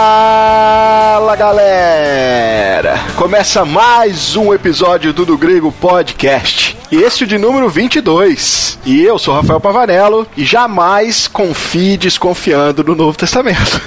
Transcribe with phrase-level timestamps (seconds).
[0.00, 2.98] Fala galera!
[3.16, 6.76] Começa mais um episódio do Do Grego Podcast.
[6.92, 8.78] E este é o de número 22.
[8.84, 13.80] E eu sou Rafael Pavanello e jamais confie desconfiando no Novo Testamento.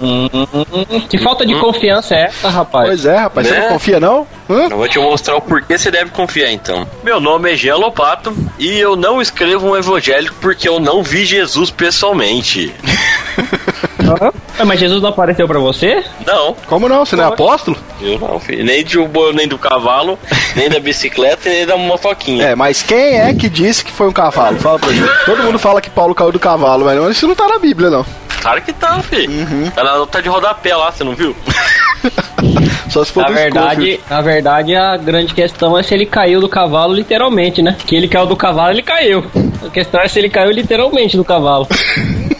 [0.00, 0.28] Hum,
[1.10, 2.88] que falta de confiança é essa, rapaz?
[2.88, 3.60] Pois é, rapaz, você Né?
[3.60, 4.26] não confia não?
[4.48, 4.62] Hã?
[4.70, 6.88] Eu vou te mostrar o porquê você deve confiar então.
[7.04, 11.24] Meu nome é Jean Lopato e eu não escrevo um evangélico porque eu não vi
[11.26, 12.74] Jesus pessoalmente.
[14.58, 16.04] Ah, mas Jesus não apareceu pra você?
[16.26, 17.04] Não, Como não?
[17.04, 17.76] Você não é apóstolo?
[18.00, 18.64] eu não, filho.
[18.64, 20.18] Nem do boi, nem do cavalo,
[20.56, 22.44] nem da bicicleta, nem da motoquinha.
[22.48, 24.58] É, mas quem é que disse que foi um cavalo?
[24.58, 25.24] Fala pra gente.
[25.24, 28.04] Todo mundo fala que Paulo caiu do cavalo, mas isso não tá na Bíblia, não.
[28.40, 29.30] Claro que tá, filho.
[29.30, 29.70] Uhum.
[30.10, 31.34] Tá de rodapé lá, você não viu?
[32.90, 36.40] Só se for Na do verdade, na verdade, a grande questão é se ele caiu
[36.40, 37.76] do cavalo literalmente, né?
[37.86, 39.24] Que ele caiu do cavalo, ele caiu.
[39.64, 41.68] A questão é se ele caiu literalmente do cavalo.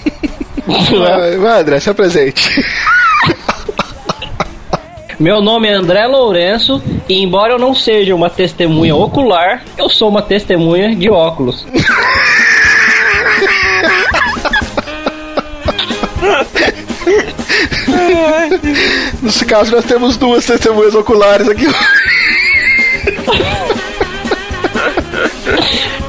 [0.66, 2.64] Vai, vai, André, se apresente.
[5.18, 10.08] Meu nome é André Lourenço e embora eu não seja uma testemunha ocular, eu sou
[10.08, 11.64] uma testemunha de óculos.
[19.22, 21.66] Nesse caso, nós temos duas testemunhas oculares aqui.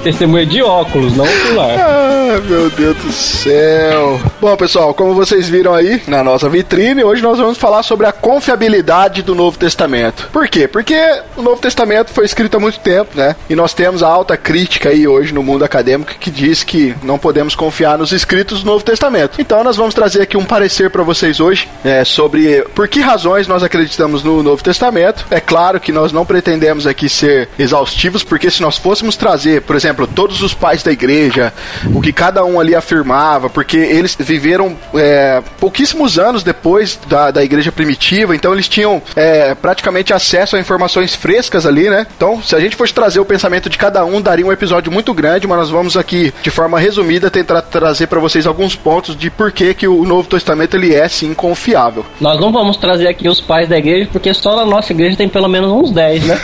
[0.04, 1.80] Testemunha de óculos, não ocular.
[1.80, 4.20] Ah, meu Deus do céu.
[4.42, 8.12] Bom, pessoal, como vocês viram aí na nossa vitrine, hoje nós vamos falar sobre a
[8.12, 10.30] confiabilidade do Novo Testamento.
[10.34, 10.68] Por quê?
[10.68, 10.96] Porque
[11.38, 13.34] o Novo Testamento foi escrito há muito tempo, né?
[13.50, 17.18] E nós temos a alta crítica aí hoje no mundo acadêmico que diz que não
[17.18, 19.40] podemos confiar nos escritos do Novo Testamento.
[19.40, 23.48] Então nós vamos trazer aqui um parecer para vocês hoje é, sobre por que razões
[23.48, 25.26] nós acreditamos no Novo Testamento.
[25.32, 29.78] É claro que nós não pretendemos aqui ser exaustivos, porque se nós fôssemos trazer, por
[29.78, 31.54] exemplo, todos os pais da igreja,
[31.94, 37.44] o que cada um ali afirmava, porque eles viveram é, pouquíssimos anos depois da, da
[37.44, 42.08] igreja primitiva, então eles tinham é, praticamente acesso a informações frescas ali, né?
[42.16, 45.14] Então, se a gente fosse trazer o pensamento de cada um, daria um episódio muito
[45.14, 49.30] grande, mas nós vamos aqui, de forma resumida, tentar trazer para vocês alguns pontos de
[49.30, 52.06] por que, que o Novo Testamento ele é sim confiável.
[52.20, 55.30] Nós não vamos trazer aqui os pais da igreja, porque só na nossa igreja tem
[55.30, 56.40] pelo menos uns 10, né?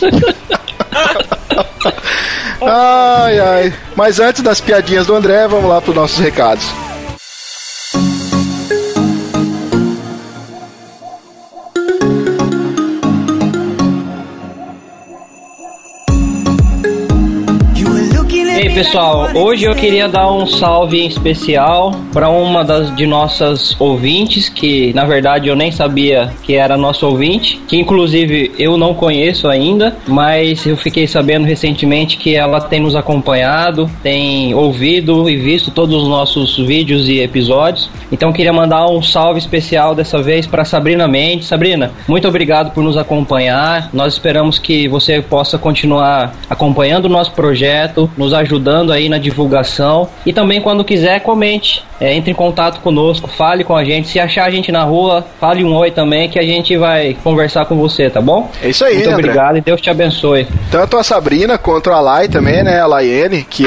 [2.62, 3.74] Ai, ai.
[3.94, 6.66] Mas antes das piadinhas do André, vamos lá para os nossos recados.
[18.76, 24.50] Pessoal, hoje eu queria dar um salve em especial para uma das de nossas ouvintes,
[24.50, 29.48] que na verdade eu nem sabia que era nosso ouvinte, que inclusive eu não conheço
[29.48, 35.70] ainda, mas eu fiquei sabendo recentemente que ela tem nos acompanhado, tem ouvido e visto
[35.70, 37.88] todos os nossos vídeos e episódios.
[38.12, 41.48] Então eu queria mandar um salve especial dessa vez para Sabrina Mendes.
[41.48, 43.88] Sabrina, muito obrigado por nos acompanhar.
[43.94, 50.08] Nós esperamos que você possa continuar acompanhando o nosso projeto, nos ajudando aí na divulgação
[50.24, 54.08] e também quando quiser comente, É, entre em contato conosco, fale com a gente.
[54.08, 57.64] Se achar a gente na rua, fale um oi também que a gente vai conversar
[57.64, 58.50] com você, tá bom?
[58.62, 59.22] É isso aí, Muito André.
[59.30, 60.46] obrigado e Deus te abençoe.
[60.70, 62.80] Tanto a Sabrina quanto a Lai também, né?
[62.80, 63.64] A Laiene, que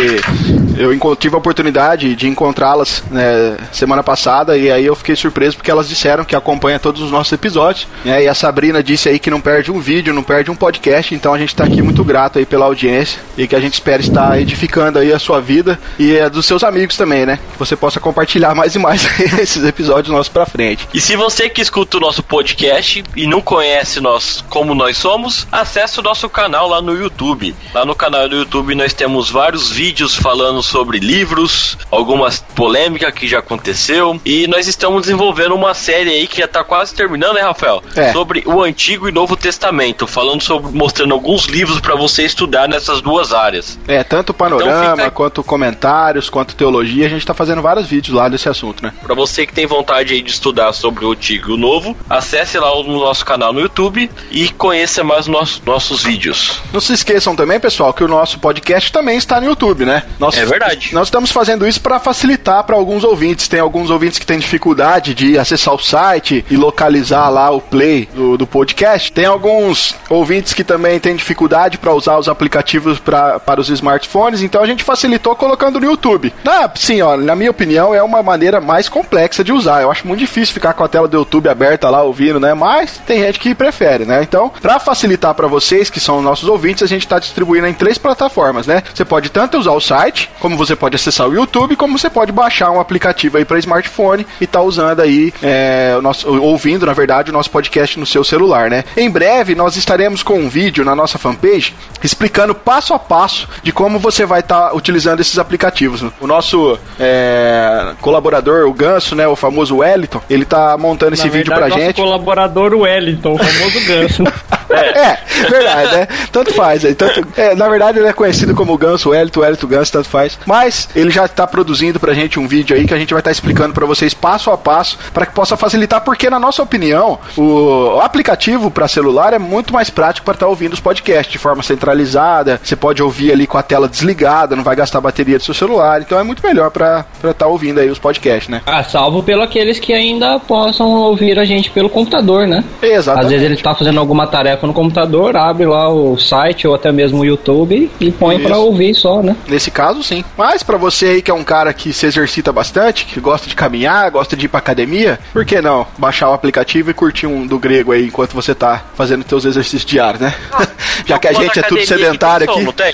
[0.79, 5.69] eu tive a oportunidade de encontrá-las né, semana passada e aí eu fiquei surpreso porque
[5.69, 7.85] elas disseram que acompanha todos os nossos episódios.
[8.05, 11.13] Né, e a Sabrina disse aí que não perde um vídeo, não perde um podcast,
[11.13, 14.01] então a gente tá aqui muito grato aí pela audiência e que a gente espera
[14.01, 17.39] estar edificando aí a sua vida e a dos seus amigos também, né?
[17.51, 19.05] Que você possa compartilhar mais e mais
[19.37, 20.87] esses episódios nossos pra frente.
[20.93, 25.45] E se você que escuta o nosso podcast e não conhece nós como nós somos,
[25.51, 27.53] acesse o nosso canal lá no YouTube.
[27.73, 33.27] Lá no canal do YouTube nós temos vários vídeos falando sobre livros, algumas polêmicas que
[33.27, 37.41] já aconteceu e nós estamos desenvolvendo uma série aí que já tá quase terminando, né,
[37.41, 37.83] Rafael?
[37.95, 38.13] É.
[38.13, 43.01] Sobre o Antigo e Novo Testamento, falando sobre mostrando alguns livros para você estudar nessas
[43.01, 43.77] duas áreas.
[43.87, 48.29] É, tanto panorama, Então quanto comentários, quanto teologia, a gente tá fazendo vários vídeos lá
[48.29, 48.93] desse assunto, né?
[49.01, 52.57] Para você que tem vontade aí de estudar sobre o antigo e o novo, acesse
[52.57, 56.61] lá o nosso canal no YouTube e conheça mais os nossos, nossos vídeos.
[56.71, 60.03] Não se esqueçam também, pessoal, que o nosso podcast também está no YouTube, né?
[60.19, 60.58] Nossos É verdade.
[60.59, 60.93] Verdade.
[60.93, 63.47] Nós estamos fazendo isso para facilitar para alguns ouvintes.
[63.47, 68.07] Tem alguns ouvintes que têm dificuldade de acessar o site e localizar lá o play
[68.13, 69.11] do, do podcast.
[69.11, 74.41] Tem alguns ouvintes que também têm dificuldade para usar os aplicativos pra, para os smartphones.
[74.41, 76.33] Então a gente facilitou colocando no YouTube.
[76.75, 79.81] Sim, ó, na minha opinião é uma maneira mais complexa de usar.
[79.81, 82.53] Eu acho muito difícil ficar com a tela do YouTube aberta lá ouvindo, né?
[82.53, 84.21] Mas tem gente que prefere, né?
[84.21, 87.97] Então, para facilitar para vocês que são nossos ouvintes, a gente está distribuindo em três
[87.97, 88.83] plataformas, né?
[88.93, 92.31] Você pode tanto usar o site, como você pode acessar o YouTube, como você pode
[92.31, 96.93] baixar um aplicativo aí para smartphone e tá usando aí é, o nosso, ouvindo, na
[96.93, 98.83] verdade, o nosso podcast no seu celular, né?
[98.95, 103.71] Em breve nós estaremos com um vídeo na nossa fanpage explicando passo a passo de
[103.71, 106.03] como você vai estar tá utilizando esses aplicativos.
[106.19, 111.31] O nosso é, colaborador, o Ganso, né, o famoso Wellington, ele tá montando esse Na
[111.31, 111.95] vídeo verdade, pra nosso gente.
[111.95, 114.23] colaborador Wellington, o famoso ganso.
[114.69, 115.17] É,
[115.49, 116.07] verdade, né?
[116.31, 116.85] Tanto faz.
[116.85, 120.37] aí, Tanto, é, na verdade, ele é conhecido como Ganso, Elito, Elito Ganso, tanto faz.
[120.45, 123.31] Mas ele já está produzindo pra gente um vídeo aí que a gente vai estar
[123.31, 127.99] explicando pra vocês passo a passo para que possa facilitar, porque, na nossa opinião, o,
[128.01, 132.59] aplicativo para celular é muito mais prático para estar ouvindo os podcasts de forma centralizada.
[132.63, 135.53] Você pode ouvir ali com a tela desligada, não vai gastar a bateria do seu
[135.53, 136.01] celular.
[136.01, 138.61] Então é muito melhor para estar ouvindo aí os podcasts, né?
[138.65, 142.63] Ah, salvo pelo aqueles que ainda possam ouvir a gente pelo computador, né?
[142.81, 143.25] Exatamente.
[143.25, 146.91] Às vezes ele tá fazendo alguma tarefa no computador, abre lá o site ou até
[146.91, 149.35] mesmo o YouTube e põe pra ouvir só, né?
[149.47, 150.23] Nesse caso, sim.
[150.37, 153.55] Mas pra você aí que é um cara que se exercita bastante, que gosta de
[153.55, 157.45] caminhar, gosta de ir pra academia, por que não baixar o aplicativo e curtir um
[157.45, 160.33] do grego aí enquanto você tá fazendo teus exercícios diários, né?
[161.05, 162.63] Já que a gente é tudo sedentário som, aqui.
[162.63, 162.93] Não tem?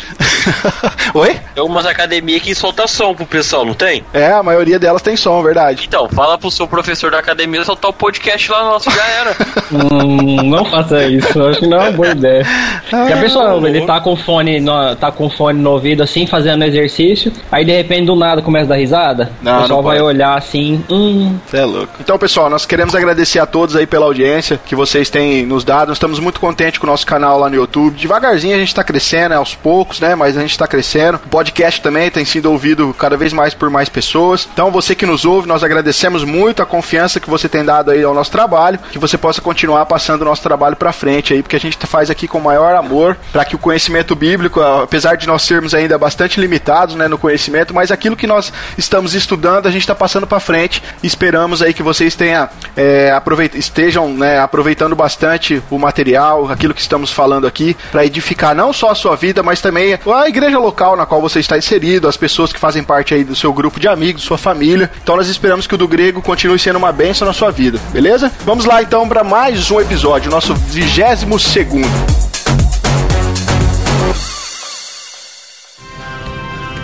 [1.13, 1.33] Oi?
[1.33, 4.03] Tem algumas academias que soltam som pro pessoal, não tem?
[4.13, 5.85] É, a maioria delas tem som, verdade.
[5.87, 9.35] Então, fala pro seu professor da academia soltar o podcast lá nosso, já era.
[9.71, 12.43] Hum, não faça isso, acho que não é uma boa ideia.
[12.91, 17.31] Já pensou, ele tá com fone no, tá com fone no ouvido assim, fazendo exercício,
[17.51, 20.37] aí de repente do nada começa a dar risada, Não, o pessoal não vai olhar
[20.37, 21.93] assim, hum, Você é louco.
[21.99, 25.89] Então, pessoal, nós queremos agradecer a todos aí pela audiência que vocês têm nos dado.
[25.89, 27.97] Nós estamos muito contentes com o nosso canal lá no YouTube.
[27.97, 30.15] Devagarzinho a gente está crescendo, é aos poucos, né?
[30.15, 31.19] Mas a gente está crescendo.
[31.25, 34.47] O podcast também tem sido ouvido cada vez mais por mais pessoas.
[34.51, 38.03] Então, você que nos ouve, nós agradecemos muito a confiança que você tem dado aí
[38.03, 38.79] ao nosso trabalho.
[38.91, 42.09] Que você possa continuar passando o nosso trabalho para frente aí, porque a gente faz
[42.09, 45.95] aqui com o maior amor para que o conhecimento bíblico, apesar de nós sermos ainda
[45.95, 50.25] bastante limitados né, no conhecimento, mas aquilo que nós estamos estudando, a gente está passando
[50.25, 50.81] para frente.
[51.03, 56.81] Esperamos aí que vocês tenham, é, aproveita- estejam né, aproveitando bastante o material, aquilo que
[56.81, 60.95] estamos falando aqui, para edificar não só a sua vida, mas também a igreja local
[60.97, 63.87] na qual você está inserido, as pessoas que fazem parte aí do seu grupo de
[63.87, 64.89] amigos, sua família.
[65.03, 68.31] Então nós esperamos que o do grego continue sendo uma bênção na sua vida, beleza?
[68.43, 71.87] Vamos lá então para mais um episódio, nosso vigésimo segundo.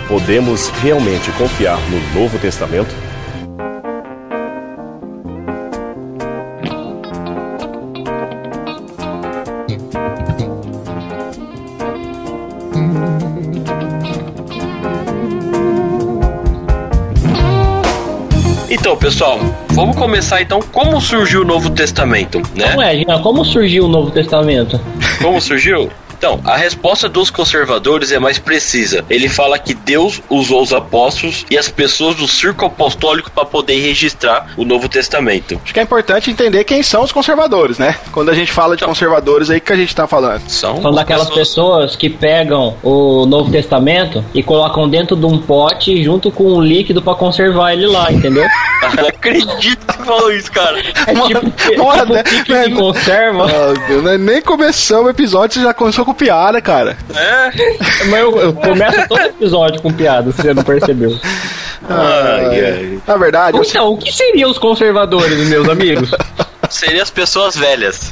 [0.08, 3.11] Podemos realmente confiar no Novo Testamento?
[19.02, 19.40] Pessoal,
[19.72, 22.72] vamos começar então como surgiu o Novo Testamento, né?
[22.72, 24.80] Não é, Gina, como surgiu o Novo Testamento?
[25.20, 25.90] Como surgiu?
[26.22, 29.04] Então, a resposta dos conservadores é mais precisa.
[29.10, 33.80] Ele fala que Deus usou os apóstolos e as pessoas do circo apostólico para poder
[33.80, 35.60] registrar o Novo Testamento.
[35.64, 37.96] Acho que é importante entender quem são os conservadores, né?
[38.12, 40.48] Quando a gente fala de conservadores, aí que a gente tá falando.
[40.48, 46.04] São, São daquelas pessoas que pegam o Novo Testamento e colocam dentro de um pote
[46.04, 48.44] junto com um líquido pra conservar ele lá, entendeu?
[48.96, 50.78] Não acredito que falou isso, cara.
[50.78, 52.22] É tipo, Porra, tipo né?
[52.30, 53.74] líquido de conserva.
[53.88, 54.18] Deus, né?
[54.18, 56.96] Nem começou o episódio, você já começou com piada, cara.
[57.14, 57.50] É?
[58.08, 61.18] Mas eu, eu começo todo episódio com piada, se você não percebeu.
[61.88, 62.98] Ai, ai.
[63.06, 66.10] Na verdade, eu Então, o que seriam os conservadores, meus amigos?
[66.70, 68.10] Seria as pessoas velhas.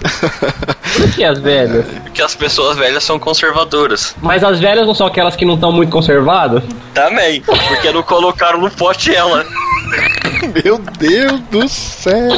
[0.95, 1.87] Por que as velhas?
[2.03, 4.15] Porque as pessoas velhas são conservadoras.
[4.21, 6.63] Mas as velhas não são aquelas que não estão muito conservadas?
[6.93, 7.41] Também.
[7.41, 9.47] Porque não colocaram no pote ela.
[10.65, 12.29] Meu Deus do céu.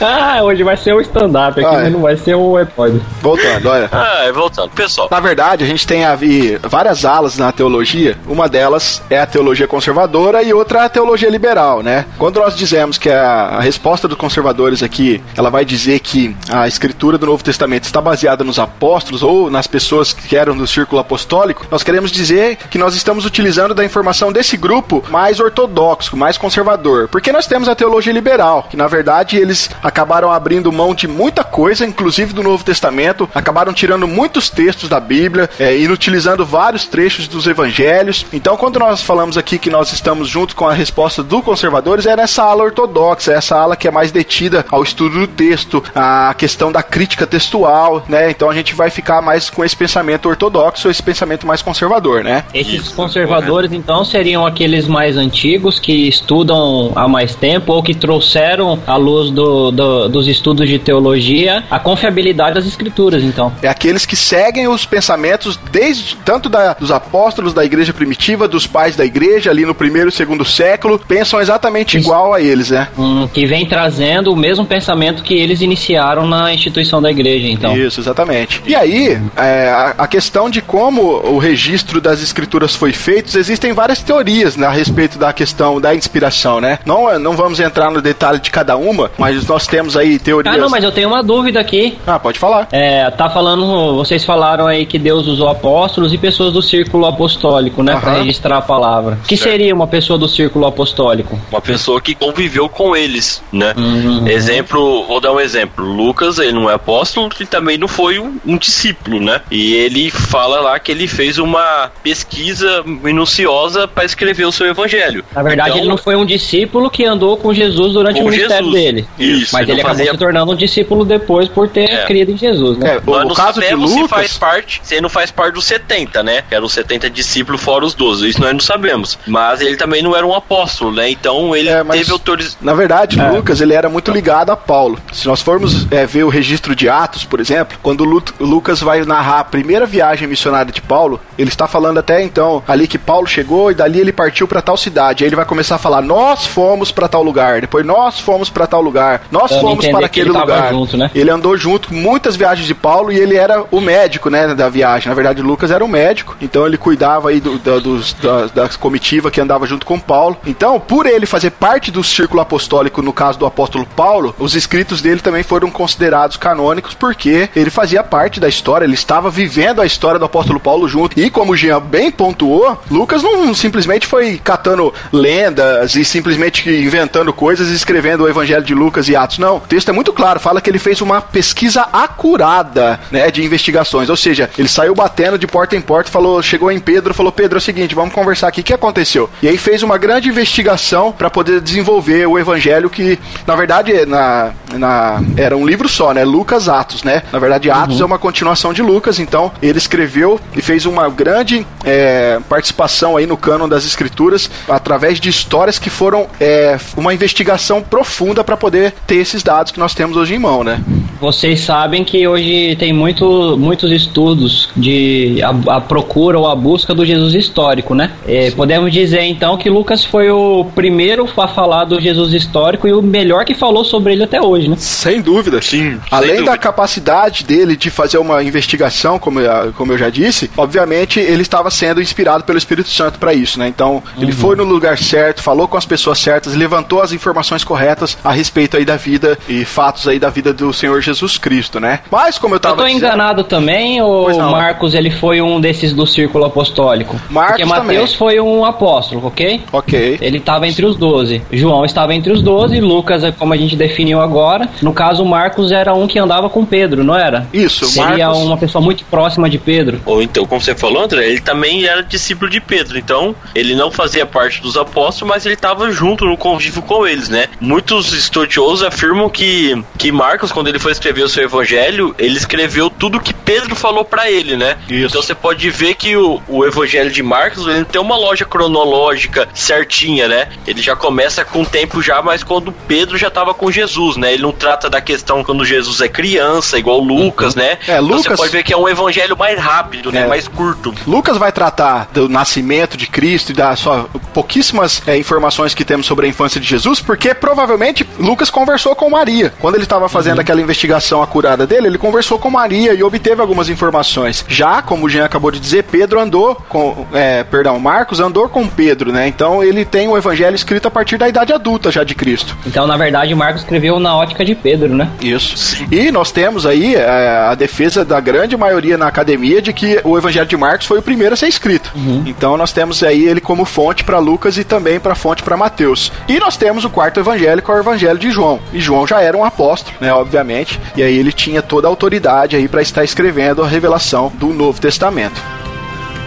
[0.00, 1.82] Ah, hoje vai ser o stand-up aqui, Ah, é.
[1.84, 3.00] mas não vai ser o episódio.
[3.22, 3.88] Voltando, olha.
[3.92, 4.70] Ah, voltando.
[4.70, 8.16] Pessoal, Na verdade, a gente tem ali várias alas na teologia.
[8.26, 12.04] Uma delas é a teologia conservadora e outra é a teologia liberal, né?
[12.18, 16.66] Quando nós dizemos que a, a resposta dos conservadores aqui, ela vai dizer que a
[16.66, 21.00] escritura do Novo Testamento está baseada nos apóstolos ou nas pessoas que eram do círculo
[21.00, 26.36] apostólico, nós queremos dizer que nós estamos utilizando da informação desse grupo mais ortodoxo, mais
[26.38, 27.08] conservador.
[27.08, 31.06] Porque nós nós temos a teologia liberal, que na verdade eles acabaram abrindo mão de
[31.06, 36.86] muita coisa, inclusive do Novo Testamento, acabaram tirando muitos textos da Bíblia, é, inutilizando vários
[36.86, 38.24] trechos dos evangelhos.
[38.32, 42.16] Então, quando nós falamos aqui que nós estamos junto com a resposta do conservadores, é
[42.16, 46.72] nessa ala ortodoxa, essa ala que é mais detida ao estudo do texto, a questão
[46.72, 48.30] da crítica textual, né?
[48.30, 52.42] Então a gente vai ficar mais com esse pensamento ortodoxo, esse pensamento mais conservador, né?
[52.54, 58.78] Esses conservadores, então, seriam aqueles mais antigos que estudam há mais tempo ou que trouxeram
[58.86, 63.52] à luz do, do, dos estudos de teologia a confiabilidade das escrituras, então.
[63.62, 68.66] É aqueles que seguem os pensamentos desde tanto da, dos apóstolos da igreja primitiva, dos
[68.66, 72.06] pais da igreja ali no primeiro e segundo século, pensam exatamente Isso.
[72.06, 72.88] igual a eles, né?
[72.98, 77.76] Hum, que vem trazendo o mesmo pensamento que eles iniciaram na instituição da igreja, então.
[77.76, 78.62] Isso, exatamente.
[78.66, 83.72] E aí, é, a, a questão de como o registro das escrituras foi feito, existem
[83.72, 86.78] várias teorias né, a respeito da questão da inspiração, né?
[86.84, 90.54] Não, não vamos entrar no detalhe de cada uma, mas nós temos aí teorias.
[90.54, 91.96] Ah, não, mas eu tenho uma dúvida aqui.
[92.06, 92.68] Ah, pode falar.
[92.72, 97.82] É, tá falando, vocês falaram aí que Deus usou apóstolos e pessoas do círculo apostólico,
[97.82, 98.18] né, Pra Aham.
[98.20, 99.18] registrar a palavra.
[99.24, 99.50] O que Certo.
[99.50, 101.38] seria uma pessoa do círculo apostólico?
[101.50, 103.74] Uma pessoa que conviveu com eles, né?
[103.76, 104.26] Uhum.
[104.26, 105.84] Exemplo, vou dar um exemplo.
[105.84, 109.40] Lucas, ele não é apóstolo e também não foi um, um discípulo, né?
[109.50, 115.24] E ele fala lá que ele fez uma pesquisa minuciosa para escrever o seu evangelho.
[115.34, 118.30] Na verdade, Então, ele não foi um discípulo que andou com Jesus durante Com o
[118.30, 118.82] ministério Jesus.
[118.82, 119.08] dele.
[119.18, 122.04] Isso, Mas ele acabou fazia- se tornando um discípulo depois por ter É.
[122.04, 122.94] crido em Jesus, né?
[122.96, 124.38] É, o, Nós o não caso de sabemos se faz Lucas.
[124.38, 126.42] parte, se ele não faz parte dos 70, né?
[126.48, 128.28] Que eram os 70 discípulos fora os 12.
[128.28, 129.18] Isso nós não sabemos.
[129.26, 131.10] Mas ele também não era um apóstolo, né?
[131.10, 132.58] Então ele É, mas- teve autorização.
[132.62, 133.30] Na verdade, É.
[133.30, 134.98] Lucas ele era muito ligado a Paulo.
[135.12, 139.04] Se nós formos é, ver o registro de Atos, por exemplo, quando Lu- Lucas vai
[139.04, 143.26] narrar a primeira viagem missionária de Paulo, ele está falando até então ali que Paulo
[143.26, 145.24] chegou e dali ele partiu para tal cidade.
[145.24, 148.66] Aí ele vai começar a falar: nós fomos para tal lugar, depois nós fomos para
[148.66, 150.72] tal lugar, nós fomos para que aquele ele lugar.
[150.72, 151.10] junto, né?
[151.14, 154.68] Ele andou junto com muitas viagens de Paulo e ele era o médico, né, da
[154.68, 155.08] viagem.
[155.08, 158.68] Na verdade, Lucas era o médico, então ele cuidava aí do, da, dos, da, da
[158.68, 160.36] comitiva que andava junto com Paulo.
[160.46, 165.02] Então, por ele fazer parte do círculo apostólico, no caso do apóstolo Paulo, os escritos
[165.02, 169.86] dele também foram considerados canônicos porque ele fazia parte da história, ele estava vivendo a
[169.86, 171.18] história do apóstolo Paulo junto.
[171.18, 177.32] E como o Jean bem pontuou, Lucas não simplesmente foi catando lendas e simplesmente inventando
[177.32, 179.38] coisas e escrevendo o evangelho de Lucas e Atos.
[179.38, 183.44] Não, o texto é muito claro, fala que ele fez uma pesquisa acurada, né, de
[183.44, 184.08] investigações.
[184.08, 187.56] Ou seja, ele saiu batendo de porta em porta, falou, chegou em Pedro, falou: "Pedro,
[187.56, 191.12] é o seguinte, vamos conversar aqui, o que aconteceu?" E aí fez uma grande investigação
[191.12, 196.24] para poder desenvolver o evangelho que, na verdade, na, na era um livro só, né?
[196.24, 197.22] Lucas Atos, né?
[197.32, 201.66] Na verdade, Atos é uma continuação de Lucas, então ele escreveu e fez uma grande
[201.84, 207.82] é, participação aí no cânon das escrituras através de histórias que foram é, uma investigação
[207.82, 210.80] profunda para poder ter esses dados que nós temos hoje em mão, né?
[211.24, 216.94] Vocês sabem que hoje tem muito, muitos estudos de a, a procura ou a busca
[216.94, 218.10] do Jesus histórico, né?
[218.28, 222.92] É, podemos dizer então que Lucas foi o primeiro a falar do Jesus histórico e
[222.92, 224.76] o melhor que falou sobre ele até hoje, né?
[224.78, 225.62] Sem dúvida.
[225.62, 226.58] Sim, Além sem da dúvida.
[226.58, 231.70] capacidade dele de fazer uma investigação, como eu, como eu já disse, obviamente ele estava
[231.70, 233.66] sendo inspirado pelo Espírito Santo para isso, né?
[233.66, 238.18] Então, ele foi no lugar certo, falou com as pessoas certas, levantou as informações corretas
[238.22, 242.00] a respeito aí da vida e fatos aí da vida do Senhor Jesus Cristo, né?
[242.10, 244.34] Mas como eu Eu tava tô dizendo- enganado também, ou.
[244.50, 247.16] Marcos ele foi um desses do círculo apostólico?
[247.30, 248.18] Marcos Porque Mateus também.
[248.18, 249.62] foi um apóstolo, ok?
[249.72, 250.18] OK.
[250.20, 251.42] Ele estava entre os doze.
[251.52, 252.80] João estava entre os doze.
[252.80, 254.68] Lucas, é como a gente definiu agora.
[254.82, 257.46] No caso, Marcos era um que andava com Pedro, não era?
[257.52, 260.00] Isso, Seria Marcos- uma pessoa muito próxima de Pedro.
[260.06, 262.98] Ou então, como você falou, André, ele também era discípulo de Pedro.
[262.98, 267.28] Então, ele não fazia parte dos apóstolos, mas ele estava junto no convívio com eles,
[267.28, 267.46] né?
[267.60, 272.88] Muitos estudiosos afirmam que, que Marcos, quando ele foi escrever o seu evangelho, ele escreveu
[272.88, 274.78] tudo que Pedro falou para ele, né?
[274.88, 275.06] Isso.
[275.08, 279.46] Então você pode ver que o, o evangelho de Marcos, ele tem uma loja cronológica
[279.54, 280.48] certinha, né?
[280.66, 284.32] Ele já começa com o tempo já, mas quando Pedro já estava com Jesus, né?
[284.32, 287.78] Ele não trata da questão quando Jesus é criança, igual Lucas, né?
[287.86, 290.22] É, Então Lucas- você pode ver que é um evangelho mais rápido, né?
[290.22, 290.26] É.
[290.26, 290.94] Mais curto.
[291.06, 296.06] Lucas vai tratar do nascimento de Cristo e das só pouquíssimas é, informações que temos
[296.06, 300.40] sobre a infância de Jesus, porque provavelmente Lucas conversou com Maria quando ele estava fazendo
[300.40, 300.83] aquela investigação
[301.22, 304.44] acurada dele, ele conversou com Maria e obteve algumas informações.
[304.48, 308.68] Já, como o Jean acabou de dizer, Pedro andou com, é, perdão, Marcos andou com
[308.68, 309.26] Pedro, né?
[309.26, 312.56] Então ele tem o evangelho escrito a partir da idade adulta já de Cristo.
[312.66, 315.08] Então, na verdade, Marcos escreveu na ótica de Pedro, né?
[315.20, 315.84] Isso.
[315.90, 320.16] E nós temos aí é, a defesa da grande maioria na academia de que o
[320.16, 321.92] evangelho de Marcos foi o primeiro a ser escrito.
[321.94, 322.22] Uhum.
[322.26, 326.12] Então nós temos aí ele como fonte para Lucas e também para fonte para Mateus.
[326.28, 328.60] E nós temos o quarto evangelho, que é o evangelho de João.
[328.72, 332.56] E João já era um apóstolo, né, obviamente, e aí ele tinha toda a autoridade
[332.56, 335.40] aí para estar escrevendo a revelação do Novo Testamento.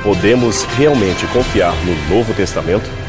[0.04, 3.07] Podemos realmente confiar no Novo Testamento?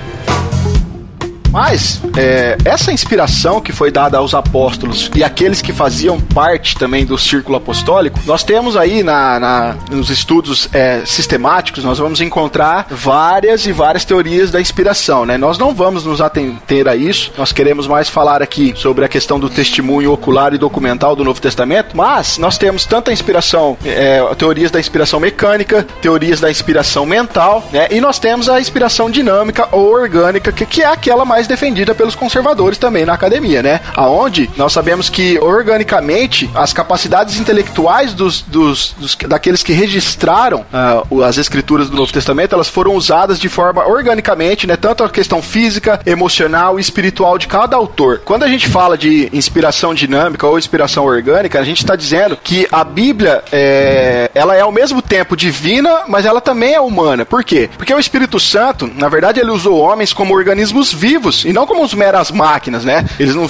[1.50, 7.05] Mas é, essa inspiração que foi dada aos apóstolos e aqueles que faziam parte também
[7.05, 12.87] do círculo apostólico, nós temos aí na, na nos estudos é, sistemáticos, nós vamos encontrar
[12.90, 15.37] várias e várias teorias da inspiração, né?
[15.37, 19.38] Nós não vamos nos atentar a isso, nós queremos mais falar aqui sobre a questão
[19.38, 24.71] do testemunho ocular e documental do Novo Testamento, mas nós temos tanta inspiração, é, teorias
[24.71, 27.88] da inspiração mecânica, teorias da inspiração mental, né?
[27.90, 31.95] E nós temos a inspiração dinâmica ou orgânica, que, que é aquela mais mais defendida
[31.95, 33.80] pelos conservadores também na academia, né?
[33.95, 40.66] Aonde nós sabemos que organicamente as capacidades intelectuais dos, dos, dos daqueles que registraram
[41.09, 44.75] uh, as escrituras do Novo Testamento, elas foram usadas de forma organicamente, né?
[44.75, 48.23] Tanto a questão física, emocional e espiritual de cada autor.
[48.25, 52.66] Quando a gente fala de inspiração dinâmica ou inspiração orgânica, a gente está dizendo que
[52.73, 57.25] a Bíblia é, ela é ao mesmo tempo divina, mas ela também é humana.
[57.25, 57.71] Por quê?
[57.78, 61.67] Porque o Espírito Santo, na verdade, ele usou homens como organismos vivos vivos e não
[61.67, 63.05] como os meras máquinas, né?
[63.19, 63.49] Eles não,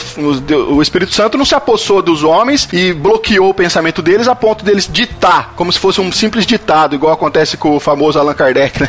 [0.69, 4.65] o Espírito Santo não se apossou dos homens e bloqueou o pensamento deles a ponto
[4.65, 8.83] deles ditar, como se fosse um simples ditado, igual acontece com o famoso Allan Kardec,
[8.83, 8.89] né?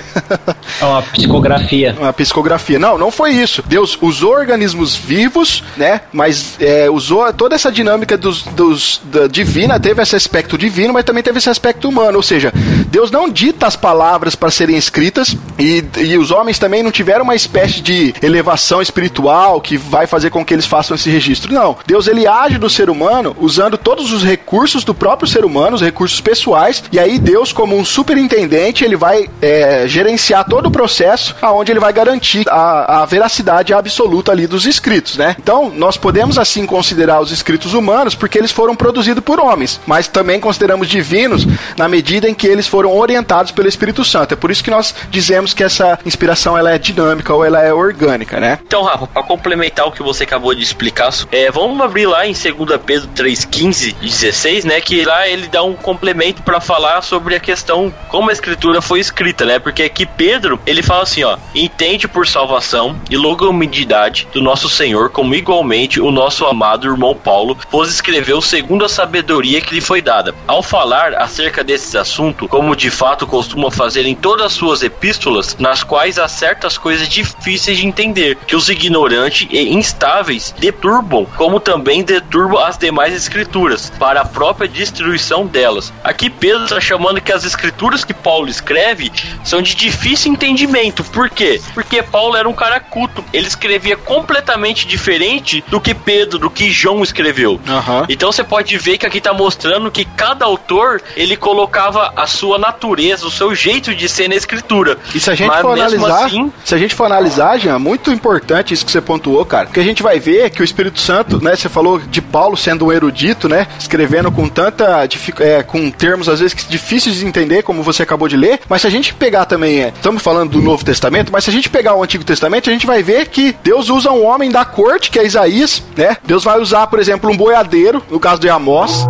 [0.81, 1.95] É uma psicografia.
[1.99, 2.79] Uma psicografia.
[2.79, 3.63] Não, não foi isso.
[3.65, 6.01] Deus usou organismos vivos, né?
[6.11, 11.03] Mas é, usou toda essa dinâmica dos, dos, da divina, teve esse aspecto divino, mas
[11.03, 12.17] também teve esse aspecto humano.
[12.17, 12.53] Ou seja,
[12.87, 17.23] Deus não dita as palavras para serem escritas e, e os homens também não tiveram
[17.23, 21.53] uma espécie de elevação espiritual que vai fazer com que eles façam esse registro.
[21.53, 21.77] Não.
[21.85, 25.81] Deus ele age do ser humano usando todos os recursos do próprio ser humano, os
[25.81, 31.35] recursos pessoais, e aí Deus, como um superintendente, ele vai é, gerenciar todo o processo
[31.41, 35.35] aonde ele vai garantir a, a veracidade absoluta ali dos escritos, né?
[35.39, 40.07] Então, nós podemos assim considerar os escritos humanos porque eles foram produzidos por homens, mas
[40.07, 41.45] também consideramos divinos
[41.77, 44.33] na medida em que eles foram orientados pelo Espírito Santo.
[44.33, 47.73] É por isso que nós dizemos que essa inspiração ela é dinâmica ou ela é
[47.73, 48.59] orgânica, né?
[48.69, 52.33] Então, Rafa, para complementar o que você acabou de explicar, é, vamos abrir lá em
[52.33, 54.79] 2 Pedro 3,15 e 16, né?
[54.79, 58.99] Que lá ele dá um complemento para falar sobre a questão como a escritura foi
[58.99, 59.57] escrita, né?
[59.57, 65.09] Porque aqui Pedro, ele fala assim, ó, entende por salvação e longanimidade do nosso Senhor,
[65.09, 69.99] como igualmente o nosso amado irmão Paulo, pois escreveu segundo a sabedoria que lhe foi
[69.99, 70.35] dada.
[70.45, 75.57] Ao falar acerca desse assunto, como de fato costuma fazer em todas as suas epístolas,
[75.57, 81.59] nas quais há certas coisas difíceis de entender, que os ignorantes e instáveis deturbam, como
[81.59, 85.93] também deturbam as demais escrituras, para a própria destruição delas.
[86.03, 89.11] Aqui Pedro está chamando que as escrituras que Paulo escreve
[89.45, 91.03] são de difícil entendimento.
[91.05, 91.61] Por quê?
[91.73, 93.23] Porque Paulo era um cara culto.
[93.31, 97.53] Ele escrevia completamente diferente do que Pedro, do que João escreveu.
[97.53, 98.05] Uhum.
[98.09, 102.57] Então você pode ver que aqui está mostrando que cada autor ele colocava a sua
[102.57, 104.97] natureza, o seu jeito de ser na escritura.
[105.15, 108.11] E se a gente Mas for analisar, assim, se a gente for analisar, já muito
[108.11, 109.67] importante importante isso que você pontuou, cara.
[109.67, 111.55] Porque a gente vai ver que o Espírito Santo, né?
[111.55, 113.67] Você falou de Paulo sendo um erudito, né?
[113.79, 115.07] Escrevendo com tanta.
[115.39, 118.59] É, com termos às vezes difíceis de entender, como você acabou de ler.
[118.67, 119.81] Mas se a gente pegar também.
[119.81, 122.73] É, estamos falando do Novo Testamento, mas se a gente pegar o Antigo Testamento, a
[122.73, 126.17] gente vai ver que Deus usa um homem da corte, que é Isaías, né?
[126.25, 129.05] Deus vai usar, por exemplo, um boiadeiro, no caso de Amós.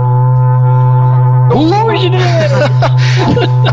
[1.51, 2.19] Longe dele!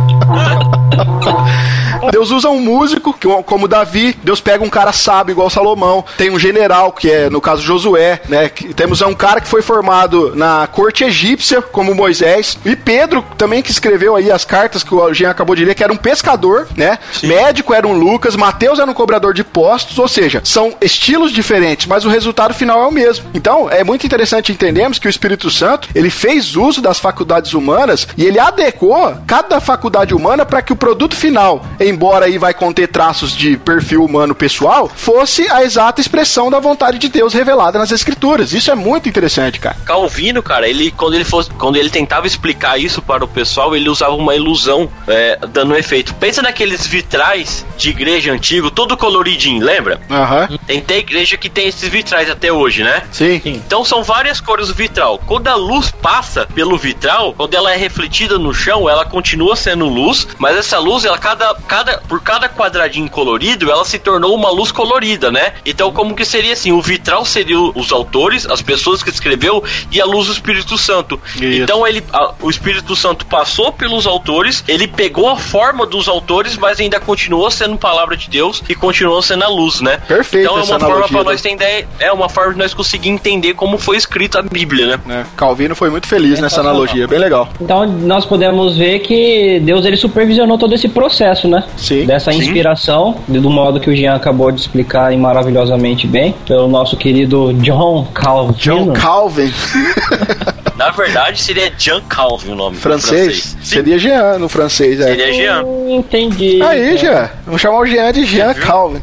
[2.11, 6.39] Deus usa um músico, como Davi, Deus pega um cara sábio igual Salomão, tem um
[6.39, 8.49] general, que é, no caso, Josué, né?
[8.49, 13.71] Temos um cara que foi formado na corte egípcia, como Moisés, e Pedro, também que
[13.71, 16.99] escreveu aí as cartas que o Jean acabou de ler, que era um pescador, né?
[17.13, 17.29] Sim.
[17.29, 21.87] Médico era um Lucas, Mateus era um cobrador de postos, ou seja, são estilos diferentes,
[21.87, 23.27] mas o resultado final é o mesmo.
[23.35, 28.07] Então, é muito interessante entendermos que o Espírito Santo, ele fez uso das faculdades humanas
[28.17, 32.89] E ele adequou cada faculdade humana para que o produto final, embora aí vai conter
[32.89, 37.91] traços de perfil humano pessoal, fosse a exata expressão da vontade de Deus revelada nas
[37.91, 38.53] escrituras.
[38.53, 39.77] Isso é muito interessante, cara.
[39.85, 43.89] Calvino, cara, ele quando ele fosse, quando ele tentava explicar isso para o pessoal, ele
[43.89, 46.15] usava uma ilusão, é, dando um efeito.
[46.15, 50.01] Pensa naqueles vitrais de igreja antigo, todo coloridinho, lembra?
[50.11, 50.49] Aham.
[50.51, 50.59] Uhum.
[50.67, 53.03] Tem, tem igreja que tem esses vitrais até hoje, né?
[53.13, 53.41] Sim.
[53.45, 55.21] Então são várias cores do vitral.
[55.27, 59.87] Quando a luz passa pelo vitral, quando ela é refletida no chão, ela continua sendo
[59.87, 60.06] luz,
[60.39, 64.71] mas essa luz, ela cada, cada por cada quadradinho colorido, ela se tornou uma luz
[64.73, 65.55] colorida, né?
[65.65, 66.73] Então como que seria assim?
[66.73, 71.21] O vitral seria os autores, as pessoas que escreveu e a luz do Espírito Santo.
[71.37, 71.63] Isso.
[71.63, 76.57] Então ele, a, o Espírito Santo passou pelos autores, ele pegou a forma dos autores,
[76.57, 79.99] mas ainda continuou sendo palavra de Deus e continuou sendo a luz, né?
[80.09, 80.45] Perfeito.
[80.45, 83.55] Então é uma forma para nós ter ideia, é uma forma de nós conseguir entender
[83.55, 85.01] como foi escrita a Bíblia, né?
[85.09, 85.25] É.
[85.37, 87.49] Calvino foi muito feliz é, nessa analogia, bem legal.
[87.61, 91.65] Então nós podemos ver que Deus ele supervisionou todo esse processo, né?
[91.77, 92.07] Sim.
[92.07, 92.39] Dessa Sim.
[92.39, 98.07] inspiração, do modo que o Jean acabou de explicar maravilhosamente bem, pelo nosso querido John
[98.13, 98.55] Calvin.
[98.59, 99.53] John Calvin.
[100.77, 103.53] Na verdade, seria Jean Calvin o nome francês.
[103.53, 103.57] francês.
[103.63, 105.05] Seria Jean no francês, é.
[105.05, 105.65] Seria Jean.
[105.89, 106.61] Entendi.
[106.63, 106.97] Aí, é.
[106.99, 107.31] Jean.
[107.47, 109.01] Vamos chamar o Jean de Jean Calvin.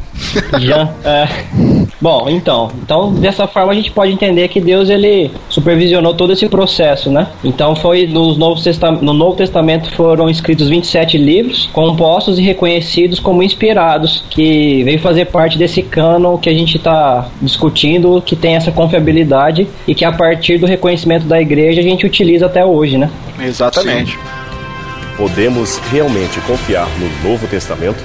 [0.60, 1.28] Jean, é.
[2.04, 6.46] Bom, então, então dessa forma a gente pode entender que Deus ele supervisionou todo esse
[6.50, 7.28] processo, né?
[7.42, 8.62] Então foi nos Novos
[9.00, 15.24] no Novo Testamento foram escritos 27 livros, compostos e reconhecidos como inspirados, que veio fazer
[15.28, 20.12] parte desse cânon que a gente está discutindo, que tem essa confiabilidade e que a
[20.12, 23.08] partir do reconhecimento da igreja a gente utiliza até hoje, né?
[23.42, 24.12] Exatamente.
[24.12, 24.18] Sim.
[25.16, 28.04] Podemos realmente confiar no Novo Testamento?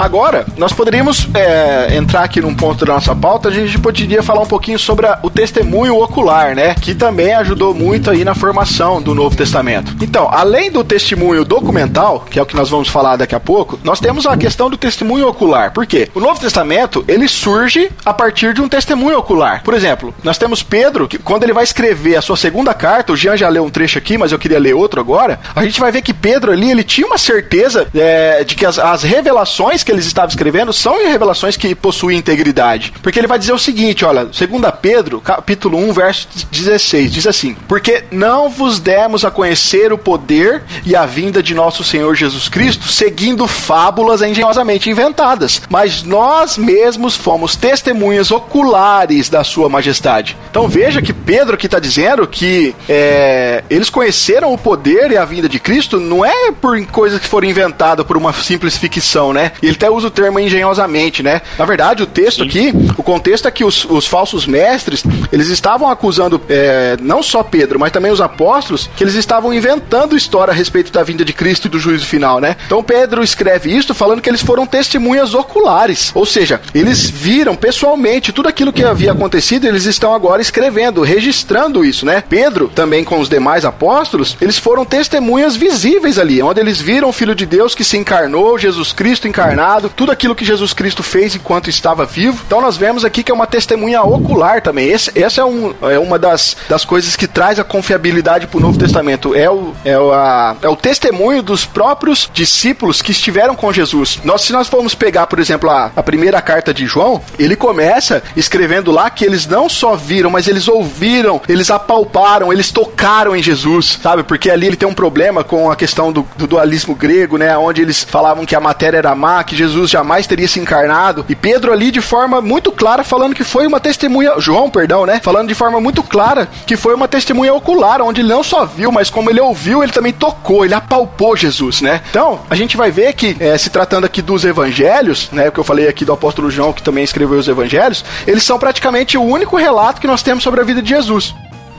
[0.00, 4.40] Agora, nós poderíamos é, entrar aqui num ponto da nossa pauta, a gente poderia falar
[4.40, 6.74] um pouquinho sobre a, o testemunho ocular, né?
[6.74, 9.94] Que também ajudou muito aí na formação do Novo Testamento.
[10.00, 13.78] Então, além do testemunho documental, que é o que nós vamos falar daqui a pouco,
[13.84, 15.70] nós temos a questão do testemunho ocular.
[15.70, 16.08] Por quê?
[16.14, 19.62] O Novo Testamento, ele surge a partir de um testemunho ocular.
[19.62, 23.16] Por exemplo, nós temos Pedro, que quando ele vai escrever a sua segunda carta, o
[23.16, 25.92] Jean já leu um trecho aqui, mas eu queria ler outro agora, a gente vai
[25.92, 29.89] ver que Pedro ali, ele tinha uma certeza é, de que as, as revelações que
[29.90, 32.92] que eles estavam escrevendo são revelações que possuem integridade.
[33.02, 34.38] Porque ele vai dizer o seguinte, olha, 2
[34.80, 40.62] Pedro, capítulo 1, verso 16, diz assim: Porque não vos demos a conhecer o poder
[40.86, 47.16] e a vinda de nosso Senhor Jesus Cristo, seguindo fábulas engenhosamente inventadas, mas nós mesmos
[47.16, 50.36] fomos testemunhas oculares da sua majestade.
[50.50, 55.24] Então veja que Pedro aqui está dizendo que é, eles conheceram o poder e a
[55.24, 59.50] vinda de Cristo não é por coisas que foram inventadas por uma simples ficção, né?
[59.60, 61.40] Ele até usa o termo engenhosamente, né?
[61.58, 62.68] Na verdade, o texto Sim.
[62.68, 67.42] aqui, o contexto é que os, os falsos mestres, eles estavam acusando é, não só
[67.42, 71.32] Pedro, mas também os apóstolos, que eles estavam inventando história a respeito da vinda de
[71.32, 72.56] Cristo e do juízo final, né?
[72.66, 78.32] Então Pedro escreve isso falando que eles foram testemunhas oculares, ou seja, eles viram pessoalmente
[78.32, 82.22] tudo aquilo que havia acontecido, eles estão agora escrevendo, registrando isso, né?
[82.28, 87.12] Pedro, também com os demais apóstolos, eles foram testemunhas visíveis ali, onde eles viram o
[87.12, 91.34] Filho de Deus que se encarnou, Jesus Cristo encarnado tudo aquilo que Jesus Cristo fez
[91.34, 92.42] enquanto estava vivo.
[92.46, 94.88] Então nós vemos aqui que é uma testemunha ocular também.
[94.88, 98.60] Esse, essa é, um, é uma das, das coisas que traz a confiabilidade para o
[98.60, 99.34] Novo Testamento.
[99.34, 104.20] É o, é, o, a, é o testemunho dos próprios discípulos que estiveram com Jesus.
[104.24, 108.22] Nós, se nós formos pegar, por exemplo, a, a primeira carta de João, ele começa
[108.36, 113.42] escrevendo lá que eles não só viram, mas eles ouviram, eles apalparam, eles tocaram em
[113.42, 114.22] Jesus, sabe?
[114.22, 117.56] Porque ali ele tem um problema com a questão do, do dualismo grego, né?
[117.56, 121.24] Onde eles falavam que a matéria era má, que Jesus jamais teria se encarnado.
[121.28, 125.20] E Pedro ali de forma muito clara falando que foi uma testemunha, João, perdão, né?
[125.22, 128.90] Falando de forma muito clara que foi uma testemunha ocular, onde ele não só viu,
[128.90, 132.00] mas como ele ouviu, ele também tocou, ele apalpou Jesus, né?
[132.10, 135.60] Então, a gente vai ver que é, se tratando aqui dos evangelhos, né, o que
[135.60, 139.22] eu falei aqui do apóstolo João, que também escreveu os evangelhos, eles são praticamente o
[139.22, 141.34] único relato que nós temos sobre a vida de Jesus.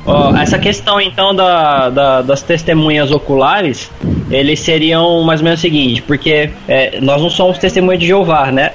[0.06, 3.92] Oh, essa questão então da, da, das testemunhas oculares,
[4.32, 8.52] eles seriam mais ou menos o seguinte, porque é, nós não somos testemunhas de Jeová,
[8.52, 8.72] né?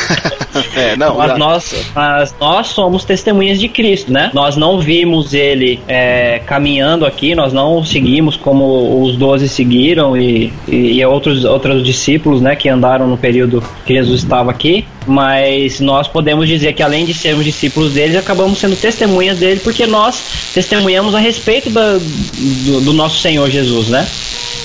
[0.76, 4.30] é, não, mas, nós, mas nós somos testemunhas de Cristo, né?
[4.32, 10.52] Nós não vimos ele é, caminhando aqui, nós não seguimos como os doze seguiram e,
[10.66, 14.84] e, e, outros, outros discípulos, né, que andaram no período que Jesus estava aqui.
[15.06, 19.86] Mas nós podemos dizer que além de sermos discípulos dele, acabamos sendo testemunhas dele porque
[19.86, 24.06] nós testemunhamos a respeito da, do, do nosso Senhor Jesus, né?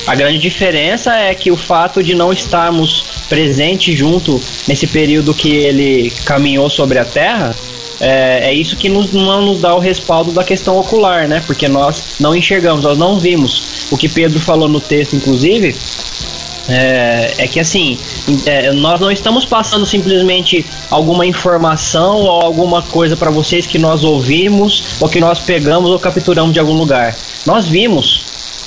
[0.06, 5.50] A grande diferença é que o fato de não estarmos presentes junto nesse período que
[5.50, 7.56] ele caminhou sobre a terra
[8.00, 11.42] é, é isso que nos, não nos dá o respaldo da questão ocular, né?
[11.46, 13.88] Porque nós não enxergamos, nós não vimos.
[13.90, 15.74] O que Pedro falou no texto, inclusive,
[16.68, 17.98] é, é, que assim,
[18.46, 24.04] é, nós não estamos passando simplesmente alguma informação ou alguma coisa para vocês que nós
[24.04, 27.16] ouvimos ou que nós pegamos ou capturamos de algum lugar.
[27.46, 28.23] Nós vimos,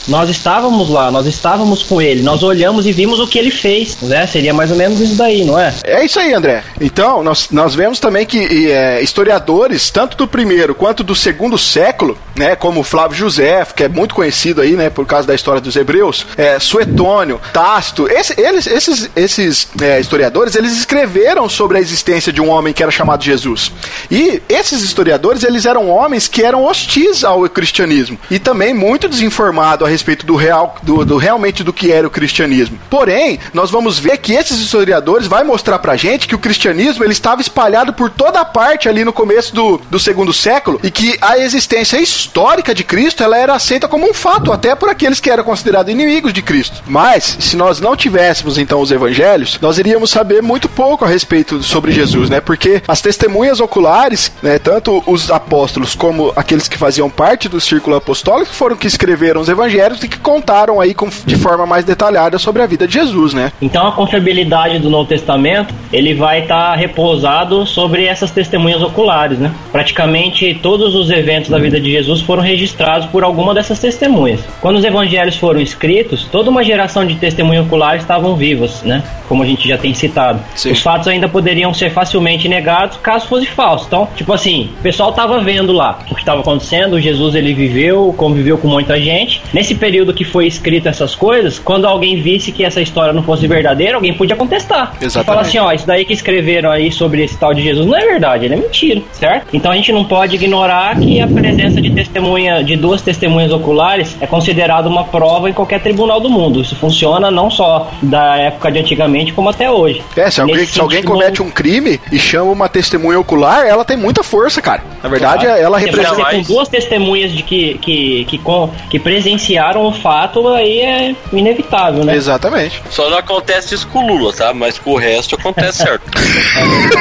[0.08, 3.96] nós estávamos lá, nós estávamos com ele, nós olhamos e vimos o que ele fez,
[4.02, 4.26] né?
[4.26, 5.74] Seria mais ou menos isso daí, não é?
[5.84, 6.62] É isso aí, André.
[6.80, 12.16] Então, nós, nós vemos também que é, historiadores, tanto do primeiro quanto do segundo século,
[12.36, 15.76] né, como Flávio José, que é muito conhecido aí, né, por causa da história dos
[15.76, 22.32] hebreus, é, Suetônio, Tácito, esse, eles, esses, esses é, historiadores, eles escreveram sobre a existência
[22.32, 23.72] de um homem que era chamado Jesus.
[24.10, 29.86] E esses historiadores, eles eram homens que eram hostis ao cristianismo e também muito desinformados
[29.86, 32.78] a respeito do real, do, do, realmente do que era o cristianismo.
[32.90, 37.12] Porém, nós vamos ver que esses historiadores vai mostrar pra gente que o cristianismo ele
[37.12, 41.16] estava espalhado por toda a parte ali no começo do, do segundo século e que
[41.20, 42.25] a existência histórica
[42.74, 46.32] de Cristo ela era aceita como um fato, até por aqueles que eram considerados inimigos
[46.32, 46.82] de Cristo.
[46.86, 51.62] Mas, se nós não tivéssemos então os evangelhos, nós iríamos saber muito pouco a respeito
[51.62, 52.40] sobre Jesus, né?
[52.40, 57.96] Porque as testemunhas oculares, né, tanto os apóstolos como aqueles que faziam parte do círculo
[57.96, 62.38] apostólico, foram que escreveram os evangelhos e que contaram aí com, de forma mais detalhada
[62.38, 63.52] sobre a vida de Jesus, né?
[63.60, 69.38] Então a confiabilidade do Novo Testamento, ele vai estar tá repousado sobre essas testemunhas oculares,
[69.38, 69.52] né?
[69.72, 74.40] Praticamente todos os eventos da vida de Jesus foram registrados por alguma dessas testemunhas.
[74.60, 79.02] Quando os evangelhos foram escritos, toda uma geração de testemunhas oculares estavam vivas, né?
[79.28, 80.40] Como a gente já tem citado.
[80.54, 80.72] Sim.
[80.72, 83.86] Os fatos ainda poderiam ser facilmente negados caso fosse falso.
[83.86, 88.14] Então, tipo assim, o pessoal estava vendo lá o que estava acontecendo, Jesus ele viveu,
[88.16, 89.42] conviveu com muita gente.
[89.52, 93.46] Nesse período que foi escrito essas coisas, quando alguém visse que essa história não fosse
[93.46, 94.94] verdadeira, alguém podia contestar.
[95.00, 95.26] Exatamente.
[95.26, 98.04] Falar assim, ó, isso daí que escreveram aí sobre esse tal de Jesus não é
[98.04, 99.48] verdade, ele é mentira, certo?
[99.52, 104.16] Então a gente não pode ignorar que a presença de testemunha, de duas testemunhas oculares
[104.20, 106.60] é considerada uma prova em qualquer tribunal do mundo.
[106.60, 110.02] Isso funciona não só da época de antigamente, como até hoje.
[110.16, 113.96] É, se alguém, se alguém comete um crime e chama uma testemunha ocular, ela tem
[113.96, 114.82] muita força, cara.
[115.02, 115.60] Na verdade, claro.
[115.60, 116.30] ela representa.
[116.30, 122.04] Com duas testemunhas de que, que, que, que, que presenciaram o fato, aí é inevitável,
[122.04, 122.14] né?
[122.14, 122.82] Exatamente.
[122.90, 124.52] Só não acontece isso com o Lula, tá?
[124.54, 126.04] Mas com o resto acontece certo.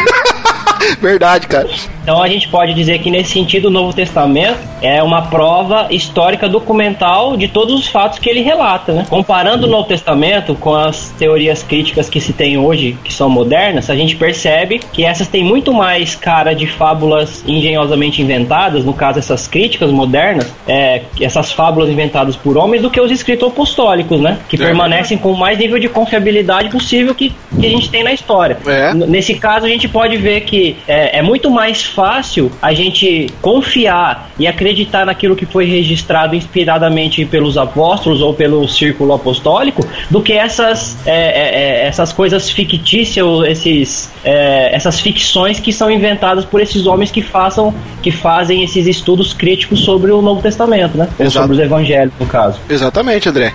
[1.01, 1.69] Verdade, cara.
[2.05, 6.47] Então a gente pode dizer que nesse sentido o Novo Testamento é uma prova histórica
[6.47, 9.07] documental de todos os fatos que ele relata, né?
[9.09, 13.89] Comparando o Novo Testamento com as teorias críticas que se tem hoje, que são modernas,
[13.89, 19.17] a gente percebe que essas têm muito mais cara de fábulas engenhosamente inventadas, no caso
[19.17, 24.37] essas críticas modernas, é, essas fábulas inventadas por homens do que os escritos apostólicos, né?
[24.47, 24.59] Que é.
[24.59, 28.59] permanecem com o mais nível de confiabilidade possível que, que a gente tem na história.
[28.67, 28.93] É.
[28.93, 34.29] Nesse caso a gente pode ver que é, é muito mais fácil a gente confiar
[34.38, 40.34] e acreditar naquilo que foi registrado inspiradamente pelos apóstolos ou pelo círculo apostólico do que
[40.34, 46.62] essas, é, é, é essas coisas fictícias, esses, é, essas ficções que são inventadas por
[46.62, 51.08] esses homens que façam que fazem esses estudos críticos sobre o Novo Testamento, né?
[51.17, 52.60] Ou sobre os evangelhos, no caso.
[52.69, 53.53] Exatamente, André.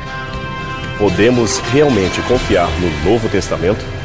[0.98, 3.99] Podemos realmente confiar no Novo Testamento?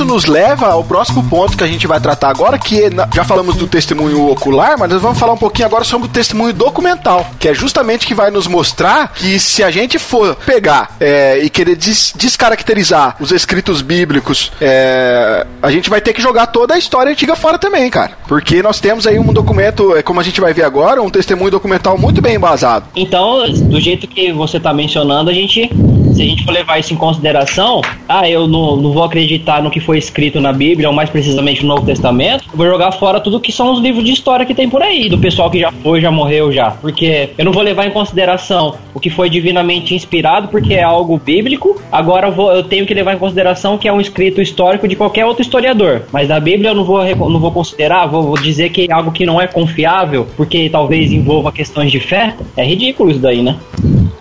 [0.00, 3.22] Isso nos leva ao próximo ponto que a gente vai tratar agora, que é, já
[3.22, 7.26] falamos do testemunho ocular, mas nós vamos falar um pouquinho agora sobre o testemunho documental,
[7.38, 11.50] que é justamente que vai nos mostrar que se a gente for pegar é, e
[11.50, 16.78] querer des descaracterizar os escritos bíblicos, é, a gente vai ter que jogar toda a
[16.78, 18.12] história antiga fora também, cara.
[18.26, 21.50] Porque nós temos aí um documento, é, como a gente vai ver agora, um testemunho
[21.50, 22.86] documental muito bem embasado.
[22.96, 25.70] Então, do jeito que você está mencionando, a gente,
[26.14, 29.70] se a gente for levar isso em consideração, ah, eu não, não vou acreditar no
[29.70, 33.40] que foi escrito na Bíblia, ou mais precisamente no Novo Testamento, vou jogar fora tudo
[33.40, 36.00] que são os livros de história que tem por aí, do pessoal que já foi,
[36.00, 36.70] já morreu já.
[36.70, 41.18] Porque eu não vou levar em consideração o que foi divinamente inspirado, porque é algo
[41.18, 41.80] bíblico.
[41.90, 44.96] Agora eu, vou, eu tenho que levar em consideração que é um escrito histórico de
[44.96, 46.02] qualquer outro historiador.
[46.12, 49.12] Mas da Bíblia eu não vou, não vou considerar, vou, vou dizer que é algo
[49.12, 52.34] que não é confiável, porque talvez envolva questões de fé.
[52.56, 53.56] É ridículo isso daí, né?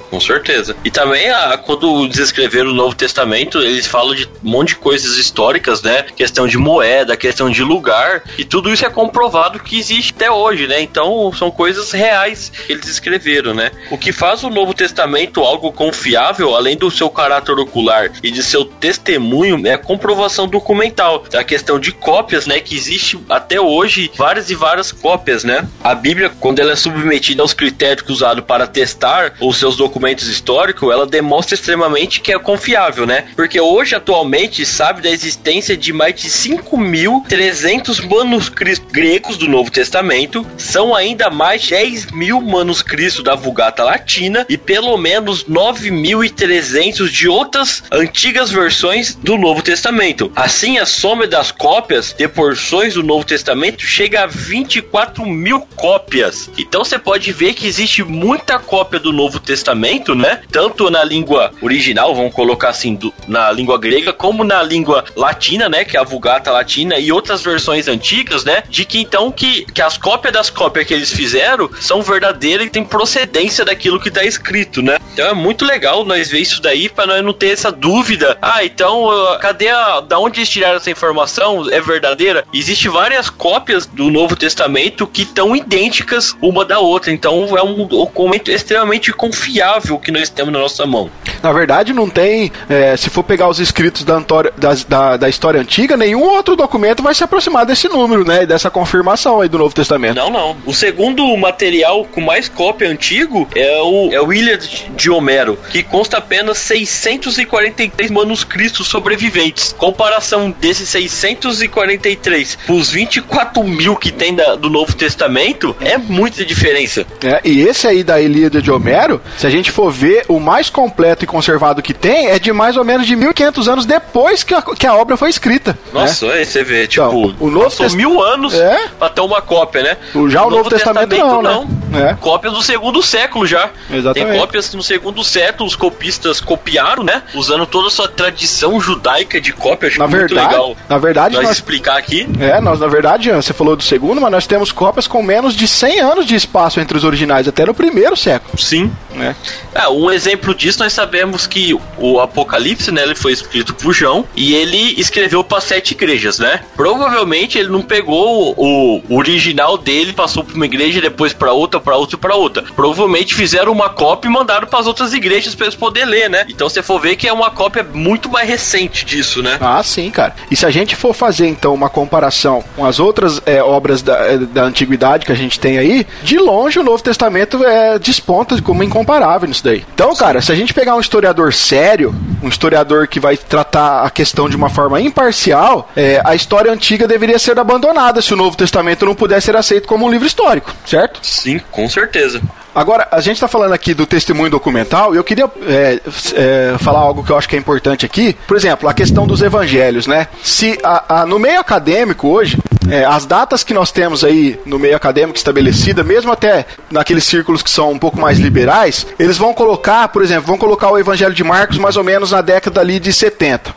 [0.09, 0.75] Com certeza.
[0.83, 5.17] E também, a, quando descreveram o Novo Testamento, eles falam de um monte de coisas
[5.17, 6.03] históricas, né?
[6.15, 10.67] Questão de moeda, questão de lugar, e tudo isso é comprovado que existe até hoje,
[10.67, 10.81] né?
[10.81, 13.71] Então, são coisas reais que eles escreveram, né?
[13.91, 18.41] O que faz o Novo Testamento algo confiável, além do seu caráter ocular e de
[18.41, 21.23] seu testemunho, é a comprovação documental.
[21.33, 22.59] A questão de cópias, né?
[22.59, 25.67] Que existe até hoje várias e várias cópias, né?
[25.83, 30.27] A Bíblia, quando ela é submetida aos critérios usados para testar os seus documentos, documentos
[30.27, 33.25] históricos, ela demonstra extremamente que é confiável, né?
[33.35, 40.47] Porque hoje, atualmente, sabe da existência de mais de 5.300 manuscritos gregos do Novo Testamento,
[40.57, 47.27] são ainda mais de 10 mil manuscritos da Vulgata Latina e pelo menos 9.300 de
[47.27, 50.31] outras antigas versões do Novo Testamento.
[50.35, 56.49] Assim, a soma das cópias de porções do Novo Testamento chega a 24 mil cópias.
[56.57, 60.41] Então você pode ver que existe muita cópia do Novo Testamento, né?
[60.51, 65.67] Tanto na língua original, vamos colocar assim, do, na língua grega, como na língua latina,
[65.67, 65.83] né?
[65.83, 68.63] Que é a Vulgata Latina e outras versões antigas, né?
[68.69, 72.69] De que então que, que as cópias das cópias que eles fizeram são verdadeiras e
[72.69, 74.97] tem procedência daquilo que está escrito, né?
[75.13, 78.37] Então é muito legal nós ver isso daí para nós não ter essa dúvida.
[78.41, 81.69] Ah, então uh, cadê a, da onde eles tiraram essa informação?
[81.69, 82.45] É verdadeira?
[82.53, 87.11] Existe várias cópias do Novo Testamento que estão idênticas uma da outra.
[87.11, 91.09] Então é um documento extremamente confiável que nós temos na nossa mão.
[91.41, 92.51] Na verdade, não tem.
[92.69, 97.01] É, se for pegar os escritos da, da, da, da, história antiga, nenhum outro documento
[97.01, 98.45] vai se aproximar desse número, né?
[98.45, 100.15] Dessa confirmação aí do Novo Testamento.
[100.15, 100.57] Não, não.
[100.65, 104.65] O segundo material com mais cópia antigo é o, é o Iliad
[104.95, 109.73] de Homero, que consta apenas 643 manuscritos sobreviventes.
[109.77, 116.45] Comparação desses 643 com os 24 mil que tem da, do Novo Testamento, é muita
[116.45, 117.05] diferença.
[117.23, 120.69] É, e esse aí da Ilíada de Homero, se a gente for ver, o mais
[120.69, 124.53] completo e conservado que tem é de mais ou menos de 1500 anos depois que
[124.53, 125.77] a, que a obra foi escrita.
[125.93, 126.33] Nossa, né?
[126.33, 127.95] aí você vê, tipo, então, o Novo passou Test...
[127.95, 128.87] mil anos é?
[128.97, 129.97] pra ter uma cópia, né?
[130.29, 132.11] Já o, o Novo, Novo Testamento, Testamento, não, né?
[132.11, 132.13] É.
[132.15, 133.69] Cópias do segundo século já.
[133.91, 134.31] Exatamente.
[134.31, 137.23] Tem cópias que no segundo século os copistas copiaram, né?
[137.33, 139.89] Usando toda a sua tradição judaica de cópia.
[139.89, 140.77] Acho na muito verdade, legal.
[140.87, 142.27] Na verdade, nós, nós explicar aqui.
[142.39, 145.67] É, nós, na verdade, você falou do segundo, mas nós temos cópias com menos de
[145.67, 148.57] 100 anos de espaço entre os originais, até no primeiro século.
[148.57, 148.91] Sim.
[149.13, 149.35] Né?
[149.73, 154.25] É, um exemplo disso nós sabemos que o Apocalipse, né, ele foi escrito por João
[154.35, 156.61] e ele escreveu para sete igrejas, né?
[156.75, 161.79] Provavelmente ele não pegou o, o original dele, passou para uma igreja, depois para outra,
[161.79, 162.63] para outra para outra.
[162.75, 166.45] Provavelmente fizeram uma cópia e mandaram para as outras igrejas para eles poderem ler, né?
[166.49, 169.57] Então você for ver que é uma cópia muito mais recente disso, né?
[169.59, 170.35] Ah, sim, cara.
[170.49, 174.17] E se a gente for fazer então uma comparação com as outras é, obras da,
[174.25, 178.61] é, da antiguidade que a gente tem aí, de longe o Novo Testamento é, desponta
[178.61, 179.85] como incomparável nisso daí.
[179.93, 184.09] Então, cara, se a gente pegar um historiador sério, um historiador que vai tratar a
[184.09, 188.55] questão de uma forma imparcial, é, a história antiga deveria ser abandonada se o Novo
[188.55, 191.19] Testamento não pudesse ser aceito como um livro histórico, certo?
[191.23, 192.41] Sim, com certeza.
[192.73, 195.99] Agora, a gente está falando aqui do testemunho documental e eu queria é,
[196.33, 198.35] é, falar algo que eu acho que é importante aqui.
[198.47, 200.27] Por exemplo, a questão dos evangelhos, né?
[200.43, 202.57] Se a, a, no meio acadêmico hoje,
[202.89, 207.63] é, as datas que nós temos aí no meio acadêmico estabelecida, mesmo até naqueles círculos
[207.63, 211.33] que são um pouco mais liberais, eles vão colocar, por exemplo, vão colocar o Evangelho
[211.33, 213.73] de Marcos mais ou menos na década ali de 70.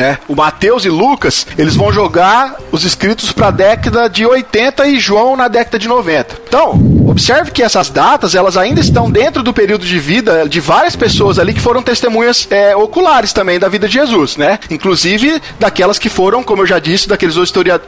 [0.00, 0.16] Né?
[0.26, 4.98] O Mateus e Lucas, eles vão jogar os escritos para a década de 80 e
[4.98, 6.38] João na década de 90.
[6.48, 6.70] Então,
[7.06, 11.38] observe que essas datas, elas ainda estão dentro do período de vida de várias pessoas
[11.38, 14.58] ali que foram testemunhas é, oculares também da vida de Jesus, né?
[14.70, 17.36] Inclusive daquelas que foram, como eu já disse, daqueles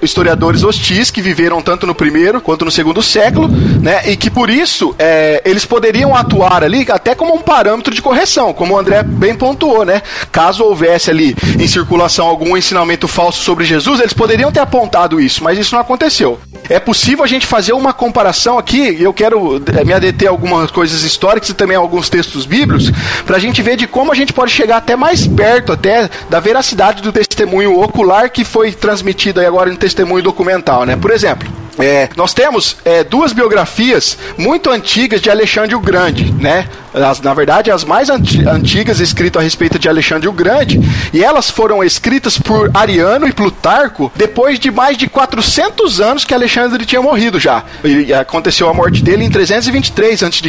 [0.02, 4.02] historiadores hostis que viveram tanto no primeiro quanto no segundo século, né?
[4.10, 8.52] E que por isso é, eles poderiam atuar ali até como um parâmetro de correção,
[8.52, 10.02] como o André bem pontuou, né?
[10.30, 15.42] Caso houvesse ali em circulação algum ensinamento falso sobre Jesus, eles poderiam ter apontado isso,
[15.42, 16.38] mas isso não aconteceu.
[16.68, 20.70] É possível a gente fazer uma comparação aqui, eu quero eh, me adeter a algumas
[20.70, 22.90] coisas históricas e também a alguns textos bíblicos,
[23.26, 26.40] para a gente ver de como a gente pode chegar até mais perto até da
[26.40, 30.96] veracidade do testemunho ocular que foi transmitido aí agora em testemunho documental, né?
[30.96, 36.68] Por exemplo, é, nós temos é, duas biografias muito antigas de Alexandre o Grande, né?
[36.94, 40.80] As, na verdade, as mais anti antigas escritas a respeito de Alexandre o Grande,
[41.12, 46.34] e elas foram escritas por Ariano e Plutarco depois de mais de 400 anos que
[46.34, 47.64] Alexandre tinha morrido já.
[47.84, 50.42] E aconteceu a morte dele em 323 a.C.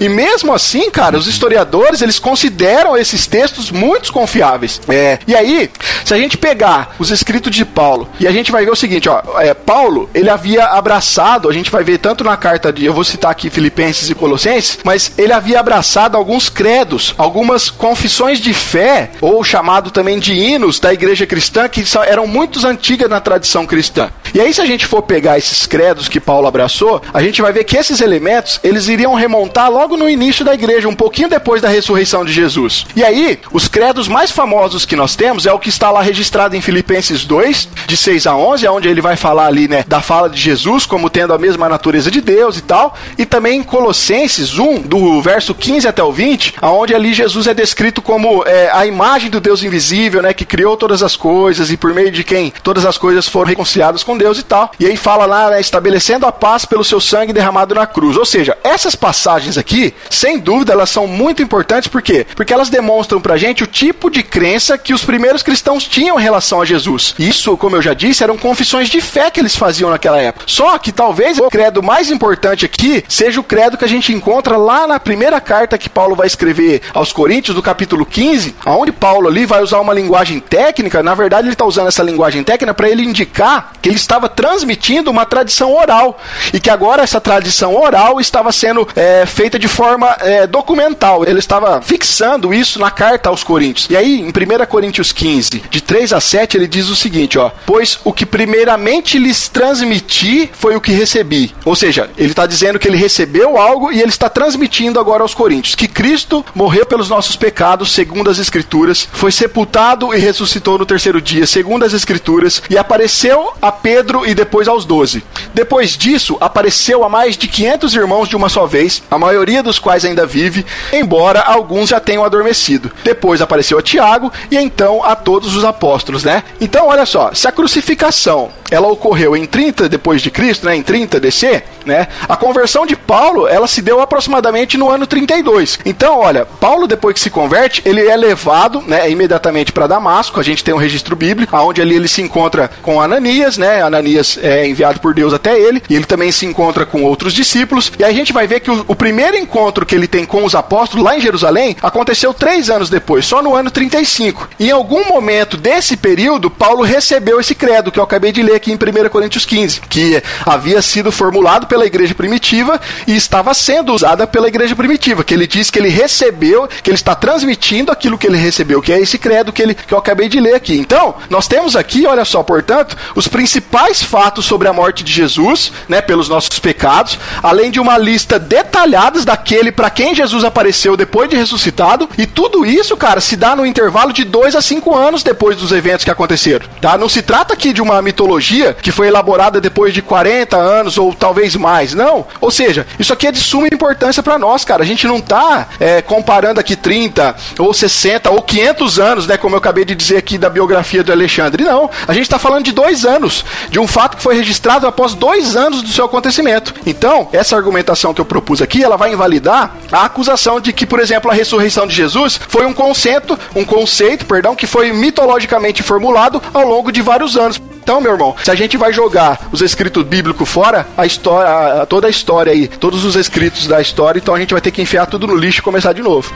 [0.00, 4.80] E mesmo assim, cara, os historiadores eles consideram esses textos muito confiáveis.
[4.88, 5.70] É, e aí,
[6.04, 9.08] se a gente pegar os escritos de Paulo e a gente vai ver o seguinte,
[9.08, 12.94] ó, é, Paulo ele havia abraçado, a gente vai ver tanto na carta de, eu
[12.94, 15.81] vou citar aqui Filipenses e Colossenses, mas ele havia abraçado
[16.16, 21.84] alguns credos, algumas confissões de fé, ou chamado também de hinos da igreja cristã, que
[22.06, 24.10] eram muito antigas na tradição cristã.
[24.34, 27.52] E aí, se a gente for pegar esses credos que Paulo abraçou, a gente vai
[27.52, 31.60] ver que esses elementos, eles iriam remontar logo no início da igreja, um pouquinho depois
[31.60, 32.86] da ressurreição de Jesus.
[32.96, 36.56] E aí, os credos mais famosos que nós temos é o que está lá registrado
[36.56, 40.30] em Filipenses 2, de 6 a 11, onde ele vai falar ali, né, da fala
[40.30, 44.58] de Jesus como tendo a mesma natureza de Deus e tal, e também em Colossenses
[44.58, 48.70] 1, do verso 15 15 até o 20, aonde ali Jesus é descrito como é,
[48.74, 52.22] a imagem do Deus invisível, né, que criou todas as coisas e por meio de
[52.22, 54.70] quem todas as coisas foram reconciliadas com Deus e tal.
[54.78, 58.18] E aí fala lá, né, estabelecendo a paz pelo seu sangue derramado na cruz.
[58.18, 62.26] Ou seja, essas passagens aqui, sem dúvida, elas são muito importantes, por quê?
[62.36, 66.22] Porque elas demonstram pra gente o tipo de crença que os primeiros cristãos tinham em
[66.22, 67.14] relação a Jesus.
[67.18, 70.44] Isso, como eu já disse, eram confissões de fé que eles faziam naquela época.
[70.46, 74.58] Só que talvez o credo mais importante aqui seja o credo que a gente encontra
[74.58, 79.28] lá na primeira carta que Paulo vai escrever aos Coríntios, do capítulo 15, onde Paulo
[79.28, 81.02] ali vai usar uma linguagem técnica.
[81.02, 85.10] Na verdade, ele está usando essa linguagem técnica para ele indicar que ele estava transmitindo
[85.10, 86.18] uma tradição oral
[86.52, 91.24] e que agora essa tradição oral estava sendo é, feita de forma é, documental.
[91.24, 93.88] Ele estava fixando isso na carta aos Coríntios.
[93.90, 97.50] E aí, em 1 Coríntios 15, de 3 a 7, ele diz o seguinte: ó,
[97.66, 101.54] pois o que primeiramente lhes transmiti foi o que recebi.
[101.64, 105.34] Ou seja, ele está dizendo que ele recebeu algo e ele está transmitindo agora aos
[105.34, 110.86] Coríntios que Cristo morreu pelos nossos pecados, segundo as Escrituras, foi sepultado e ressuscitou no
[110.86, 115.22] terceiro dia, segundo as Escrituras, e apareceu a Pedro e depois aos doze.
[115.52, 119.78] Depois disso, apareceu a mais de 500 irmãos de uma só vez, a maioria dos
[119.78, 122.90] quais ainda vive, embora alguns já tenham adormecido.
[123.04, 126.42] Depois apareceu a Tiago e então a todos os apóstolos, né?
[126.60, 130.82] Então, olha só, se a crucificação ela ocorreu em 30 depois de Cristo, né, em
[130.82, 132.08] 30 DC, né?
[132.26, 135.78] A conversão de Paulo, ela se deu aproximadamente no ano 32.
[135.84, 140.40] Então, olha, Paulo depois que se converte, ele é levado, né, imediatamente para Damasco.
[140.40, 143.82] A gente tem um registro bíblico, aonde ali ele se encontra com Ananias, né?
[143.82, 147.92] Ananias é enviado por Deus até ele, e ele também se encontra com outros discípulos.
[147.98, 150.44] E aí a gente vai ver que o, o primeiro encontro que ele tem com
[150.44, 154.48] os apóstolos lá em Jerusalém aconteceu três anos depois, só no ano 35.
[154.58, 158.61] E em algum momento desse período, Paulo recebeu esse credo que eu acabei de ler
[158.62, 163.92] aqui em 1 Coríntios 15, que havia sido formulado pela igreja primitiva e estava sendo
[163.92, 168.16] usada pela igreja primitiva, que ele diz que ele recebeu, que ele está transmitindo aquilo
[168.16, 170.78] que ele recebeu, que é esse credo que, ele, que eu acabei de ler aqui.
[170.78, 175.72] Então, nós temos aqui, olha só, portanto, os principais fatos sobre a morte de Jesus,
[175.88, 181.28] né, pelos nossos pecados, além de uma lista detalhada daquele para quem Jesus apareceu depois
[181.28, 185.24] de ressuscitado, e tudo isso, cara, se dá no intervalo de dois a cinco anos
[185.24, 186.96] depois dos eventos que aconteceram, tá?
[186.96, 188.51] Não se trata aqui de uma mitologia
[188.82, 191.94] que foi elaborada depois de 40 anos ou talvez mais.
[191.94, 192.26] Não.
[192.40, 194.82] Ou seja, isso aqui é de suma importância para nós, cara.
[194.82, 199.36] A gente não tá é, comparando aqui 30 ou 60 ou 500 anos, né?
[199.36, 201.64] Como eu acabei de dizer aqui da biografia do Alexandre.
[201.64, 201.90] Não.
[202.06, 205.56] A gente está falando de dois anos, de um fato que foi registrado após dois
[205.56, 206.74] anos do seu acontecimento.
[206.86, 211.00] Então, essa argumentação que eu propus aqui, ela vai invalidar a acusação de que, por
[211.00, 216.42] exemplo, a ressurreição de Jesus foi um conceito, um conceito, perdão, que foi mitologicamente formulado
[216.52, 217.60] ao longo de vários anos.
[217.82, 221.86] Então, meu irmão, se a gente vai jogar os escritos bíblicos fora, a história, a,
[221.86, 224.80] toda a história aí, todos os escritos da história, então a gente vai ter que
[224.80, 226.32] enfiar tudo no lixo e começar de novo.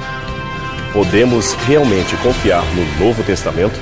[0.92, 3.78] Podemos realmente confiar no Novo Testamento?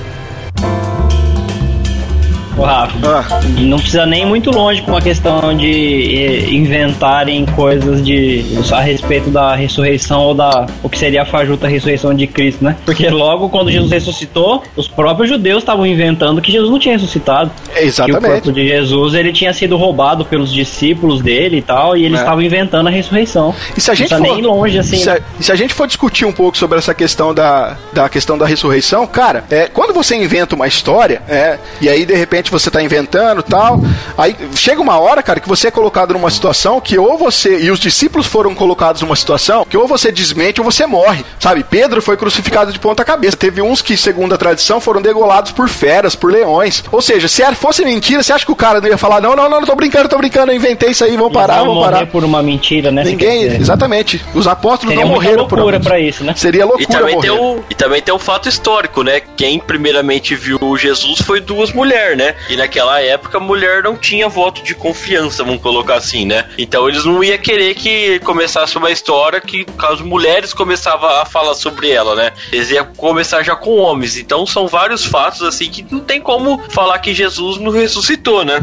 [2.62, 3.40] Rafa, ah.
[3.58, 9.30] não precisa nem muito longe com a questão de eh, inventarem coisas de a respeito
[9.30, 12.76] da ressurreição ou da o que seria a fajuta ressurreição de Cristo, né?
[12.84, 17.50] Porque logo quando Jesus ressuscitou, os próprios judeus estavam inventando que Jesus não tinha ressuscitado.
[17.76, 18.20] Exatamente.
[18.20, 22.04] Que o corpo de Jesus ele tinha sido roubado pelos discípulos dele e tal, e
[22.04, 22.22] eles é.
[22.22, 23.54] estavam inventando a ressurreição.
[23.76, 24.96] E se a gente não for, nem longe assim.
[24.96, 28.36] Se a, se a, gente for discutir um pouco sobre essa questão da, da questão
[28.36, 32.70] da ressurreição, cara, é, quando você inventa uma história, é, e aí de repente você
[32.70, 33.80] tá inventando tal.
[34.16, 37.70] Aí chega uma hora, cara, que você é colocado numa situação que ou você e
[37.70, 41.24] os discípulos foram colocados numa situação que ou você desmente ou você morre.
[41.38, 41.64] Sabe?
[41.64, 43.36] Pedro foi crucificado de ponta cabeça.
[43.36, 46.84] Teve uns que, segundo a tradição, foram degolados por feras, por leões.
[46.90, 49.48] Ou seja, se fosse mentira, você acha que o cara não ia falar: não, não,
[49.48, 52.06] não, não tô brincando, tô brincando, eu inventei isso aí, vamos parar, vamos parar.
[52.06, 53.04] por uma mentira, né?
[53.04, 54.24] Ninguém, exatamente.
[54.34, 56.34] Os apóstolos Seria não morreram por uma pra isso, né?
[56.36, 56.84] Seria loucura.
[56.84, 57.28] E também, morrer.
[57.28, 59.20] tem um, e também tem um fato histórico, né?
[59.36, 62.33] Quem primeiramente viu Jesus foi duas mulheres, né?
[62.48, 66.48] E naquela época a mulher não tinha voto de confiança, vamos colocar assim, né?
[66.58, 71.54] Então eles não iam querer que começasse uma história que, caso mulheres começavam a falar
[71.54, 72.32] sobre ela, né?
[72.52, 74.16] Eles iam começar já com homens.
[74.16, 78.60] Então são vários fatos assim que não tem como falar que Jesus não ressuscitou, né?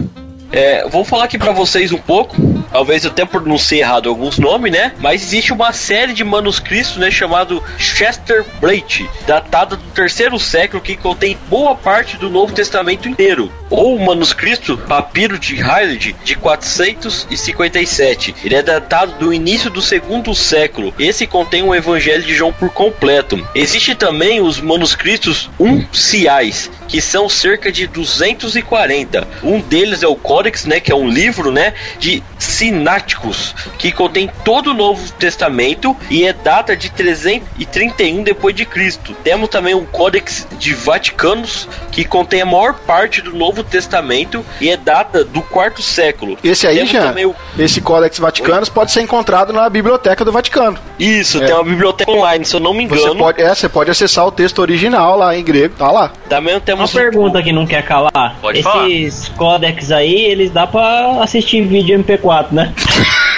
[0.52, 2.36] É, vou falar aqui para vocês um pouco,
[2.72, 4.94] talvez até por não ser errado alguns nomes, né?
[5.00, 10.96] Mas existe uma série de manuscritos, né, chamado Chester Blake, datado do terceiro século, que
[10.96, 13.52] contém boa parte do Novo Testamento inteiro.
[13.70, 18.36] ou o manuscrito Papiro de Hailid de 457.
[18.44, 20.94] Ele é datado do início do segundo século.
[21.00, 23.42] Esse contém o Evangelho de João por completo.
[23.56, 29.26] Existe também os manuscritos unciais, que são cerca de 240.
[29.42, 32.22] Um deles é o Codex, né, que é um livro, né, de
[32.62, 39.16] sináticos, que contém todo o Novo Testamento e é data de 331 depois de Cristo.
[39.24, 44.70] Temos também o Codex de Vaticanos, que contém a maior parte do Novo Testamento e
[44.70, 46.38] é data do quarto século.
[46.44, 47.36] Esse aí, já, o...
[47.58, 48.76] esse Codex Vaticanos Oi?
[48.76, 50.78] pode ser encontrado na biblioteca do Vaticano.
[51.00, 51.48] Isso, é.
[51.48, 53.02] tem uma biblioteca online, se eu não me engano.
[53.02, 56.12] Você pode, é, você pode acessar o texto original lá em grego, tá lá.
[56.30, 58.36] Também temos uma pergunta que não quer calar.
[58.40, 59.38] Pode Esses falar.
[59.38, 62.74] codecs aí, eles dá pra assistir vídeo MP4, né?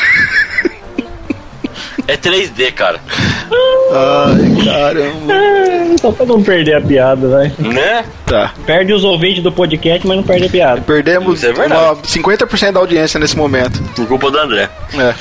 [2.05, 2.99] É 3D, cara.
[3.93, 5.97] Ai, caramba.
[6.01, 7.53] Só pra não perder a piada, né?
[7.57, 8.05] Né?
[8.25, 8.53] Tá.
[8.65, 10.81] Perde os ouvintes do podcast, mas não perde a piada.
[10.81, 13.81] Perdemos é 50% da audiência nesse momento.
[13.95, 14.69] Por culpa do André.
[14.97, 15.13] É.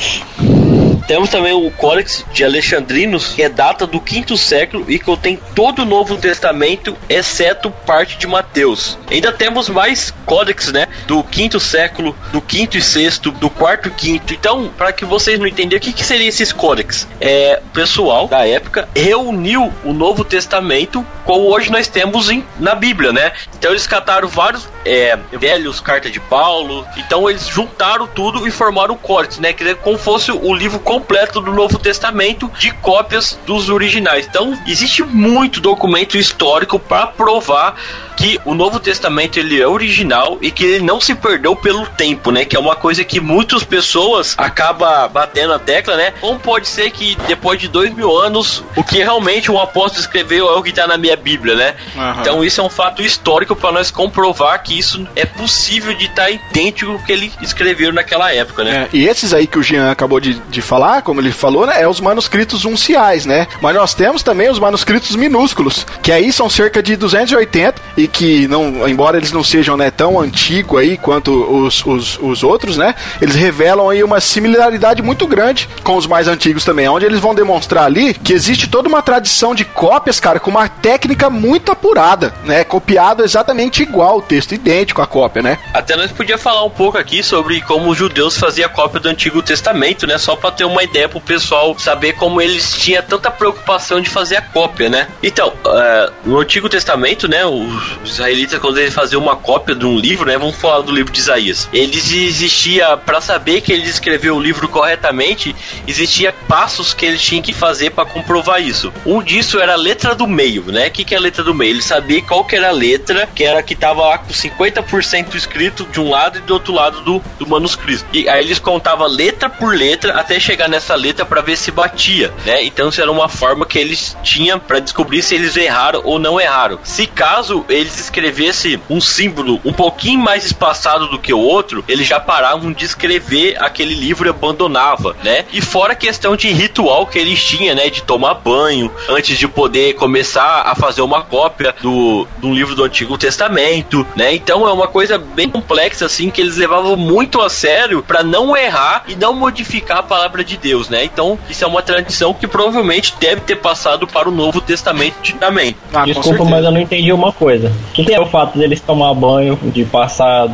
[1.06, 5.82] Temos também o Códex de Alexandrinos, que é data do quinto século e contém todo
[5.82, 8.98] o Novo Testamento, exceto parte de Mateus.
[9.10, 10.88] Ainda temos mais códex, né?
[11.06, 14.32] Do quinto século, do quinto e sexto, do quarto e quinto.
[14.32, 17.06] Então, para que vocês não entenderem, o que, que seriam esses códex?
[17.20, 23.12] É, pessoal da época reuniu o Novo Testamento como hoje nós temos em, na Bíblia,
[23.12, 23.32] né?
[23.56, 26.86] Então eles cataram vários é, velhos, carta de Paulo.
[26.96, 29.52] Então eles juntaram tudo e formaram o códex, né?
[29.52, 34.26] Que é como fosse o livro completo do Novo Testamento de cópias dos originais.
[34.26, 37.76] Então, existe muito documento histórico para provar
[38.16, 42.30] que o Novo Testamento ele é original e que ele não se perdeu pelo tempo,
[42.30, 42.44] né?
[42.44, 46.12] Que é uma coisa que muitas pessoas acaba batendo a tecla, né?
[46.20, 50.48] Como pode ser que depois de dois mil anos o que realmente um apóstolo escreveu
[50.48, 51.74] é o que está na minha Bíblia, né?
[51.96, 52.20] Uhum.
[52.20, 56.24] Então isso é um fato histórico para nós comprovar que isso é possível de estar
[56.24, 58.88] tá idêntico ao que ele escreveu naquela época, né?
[58.92, 61.80] É, e esses aí que o Jean acabou de, de falar, como ele falou, né?
[61.80, 63.46] É os manuscritos unciais, né?
[63.60, 68.48] Mas nós temos também os manuscritos minúsculos, que aí são cerca de 280 e que
[68.48, 72.94] não, embora eles não sejam né, tão antigo aí quanto os, os, os outros, né?
[73.20, 77.34] Eles revelam aí uma similaridade muito grande com os mais antigos também, onde eles vão
[77.34, 82.34] demonstrar ali que existe toda uma tradição de cópias, cara, com uma técnica muito apurada,
[82.44, 82.64] né?
[82.64, 85.58] Copiado exatamente igual, o texto idêntico à cópia, né?
[85.72, 89.42] Até nós podia falar um pouco aqui sobre como os judeus faziam cópia do Antigo
[89.42, 90.18] Testamento, né?
[90.18, 94.36] Só para ter uma ideia pro pessoal saber como eles tinham tanta preocupação de fazer
[94.36, 95.08] a cópia, né?
[95.22, 97.44] Então, uh, no Antigo Testamento, né?
[97.46, 100.36] Os israelitas, quando eles faziam uma cópia de um livro, né?
[100.38, 101.68] Vamos falar do livro de Isaías.
[101.72, 105.54] Eles existia, para saber que ele escreveu o livro corretamente,
[105.86, 108.92] existia passos que eles tinham que fazer para comprovar isso.
[109.04, 110.88] Um disso era a letra do meio, né?
[110.88, 111.72] O que, que é a letra do meio?
[111.72, 115.84] Ele sabia qual que era a letra, que era que tava lá com 50% escrito
[115.86, 118.04] de um lado e do outro lado do, do manuscrito.
[118.12, 122.32] E aí eles contavam letra por letra até chegar nessa letra para ver se batia,
[122.44, 122.64] né?
[122.64, 126.40] Então isso era uma forma que eles tinham para descobrir se eles erraram ou não
[126.40, 126.78] erraram.
[126.82, 131.84] Se caso eles eles escrevessem um símbolo um pouquinho mais espaçado do que o outro,
[131.86, 135.44] eles já paravam de escrever aquele livro e abandonava, né?
[135.52, 137.90] E fora a questão de ritual que eles tinham, né?
[137.90, 142.84] De tomar banho antes de poder começar a fazer uma cópia do, do livro do
[142.84, 144.34] Antigo Testamento, né?
[144.34, 148.56] Então é uma coisa bem complexa, assim, que eles levavam muito a sério para não
[148.56, 151.04] errar e não modificar a palavra de Deus, né?
[151.04, 155.74] Então isso é uma tradição que provavelmente deve ter passado para o Novo Testamento também.
[155.92, 157.72] Ah, Desculpa, mas eu não entendi uma coisa.
[157.90, 160.48] O que é o fato deles tomar banho, de passar.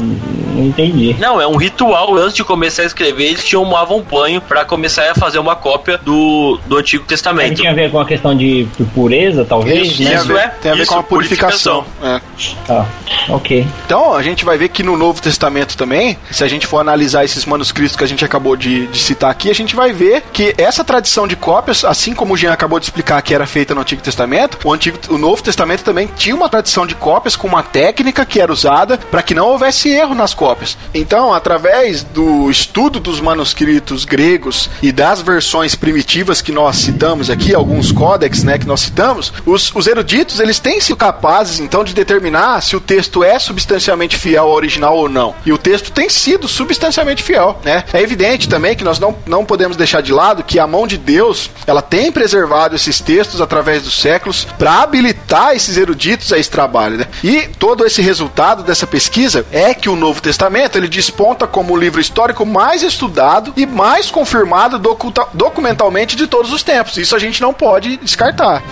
[0.58, 1.14] Não entendi.
[1.18, 2.16] Não, é um ritual.
[2.16, 6.58] Antes de começar a escrever, eles tomavam banho para começar a fazer uma cópia do,
[6.66, 7.56] do Antigo Testamento.
[7.60, 9.92] Tem a ver com a questão de pureza, talvez?
[9.92, 10.14] Isso, né?
[10.14, 10.48] isso é.
[10.60, 11.84] Tem a ver isso, com a purificação.
[11.84, 12.58] purificação.
[12.64, 12.66] É.
[12.66, 12.86] Tá,
[13.28, 13.66] ok.
[13.86, 17.24] Então, a gente vai ver que no Novo Testamento também, se a gente for analisar
[17.24, 20.54] esses manuscritos que a gente acabou de, de citar aqui, a gente vai ver que
[20.58, 23.80] essa tradição de cópias, assim como o Jean acabou de explicar que era feita no
[23.80, 27.48] Antigo Testamento, o, Antigo, o Novo Testamento também tinha uma tradição de cópias cópias com
[27.48, 30.47] uma técnica que era usada para que não houvesse erro nas cópias.
[30.94, 37.54] Então, através do estudo dos manuscritos gregos e das versões primitivas que nós citamos aqui,
[37.54, 41.94] alguns códex, né, que nós citamos, os, os eruditos eles têm sido capazes então de
[41.94, 45.34] determinar se o texto é substancialmente fiel ao original ou não.
[45.44, 47.84] E o texto tem sido substancialmente fiel, né?
[47.92, 50.98] É evidente também que nós não, não podemos deixar de lado que a mão de
[50.98, 56.50] Deus, ela tem preservado esses textos através dos séculos para habilitar esses eruditos a esse
[56.50, 57.06] trabalho, né?
[57.22, 61.76] E todo esse resultado dessa pesquisa é que o Novo Testamento ele desponta como o
[61.76, 64.80] livro histórico mais estudado e mais confirmado
[65.34, 66.96] documentalmente de todos os tempos.
[66.96, 68.62] Isso a gente não pode descartar.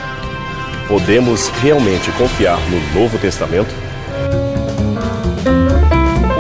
[0.87, 3.75] Podemos realmente confiar no Novo Testamento?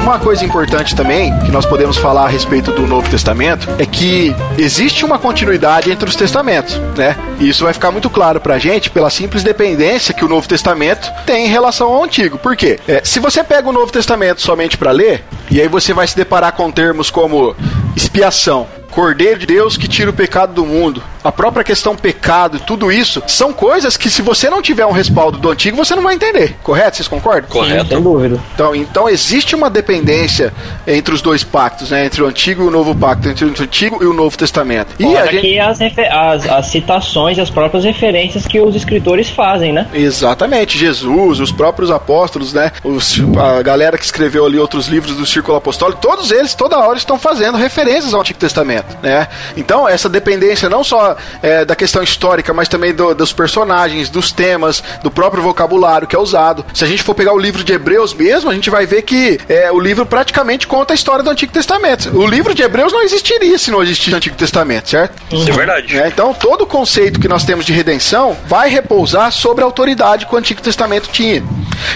[0.07, 4.33] Uma coisa importante também que nós podemos falar a respeito do Novo Testamento é que
[4.57, 7.17] existe uma continuidade entre os testamentos, né?
[7.41, 11.13] E isso vai ficar muito claro pra gente pela simples dependência que o Novo Testamento
[11.27, 12.39] tem em relação ao Antigo.
[12.39, 12.79] Por quê?
[12.87, 16.17] É, se você pega o Novo Testamento somente para ler, e aí você vai se
[16.17, 17.57] deparar com termos como
[17.97, 21.03] expiação, Cordeiro de Deus que tira o pecado do mundo.
[21.22, 25.36] A própria questão pecado, tudo isso, são coisas que se você não tiver um respaldo
[25.36, 26.57] do antigo, você não vai entender.
[26.62, 26.97] Correto?
[26.97, 27.51] Vocês concordam?
[27.51, 27.88] Correto.
[27.88, 28.40] Sem dúvida.
[28.55, 30.51] Então, então existe uma dependência
[30.86, 32.07] entre os dois pactos, né?
[32.07, 34.94] Entre o antigo e o novo pacto, entre o antigo e o novo testamento.
[34.99, 35.38] E Fora a gente...
[35.38, 39.88] aqui as, as, as citações, as próprias referências que os escritores fazem, né?
[39.92, 40.78] Exatamente.
[40.78, 42.72] Jesus, os próprios apóstolos, né?
[42.82, 46.97] Os, a galera que escreveu ali outros livros do Círculo Apostólico, todos eles, toda hora,
[46.97, 49.28] estão fazendo referências ao Antigo Testamento né?
[49.57, 54.32] Então, essa dependência não só é, da questão histórica, mas também do, dos personagens, dos
[54.32, 56.64] temas, do próprio vocabulário que é usado.
[56.74, 59.39] Se a gente for pegar o livro de Hebreus mesmo, a gente vai ver que
[59.49, 62.16] é, o livro praticamente conta a história do Antigo Testamento.
[62.16, 65.14] O livro de Hebreus não existiria se não existisse o Antigo Testamento, certo?
[65.32, 65.99] Isso é verdade.
[65.99, 70.26] É, então, todo o conceito que nós temos de redenção vai repousar sobre a autoridade
[70.26, 71.43] que o Antigo Testamento tinha.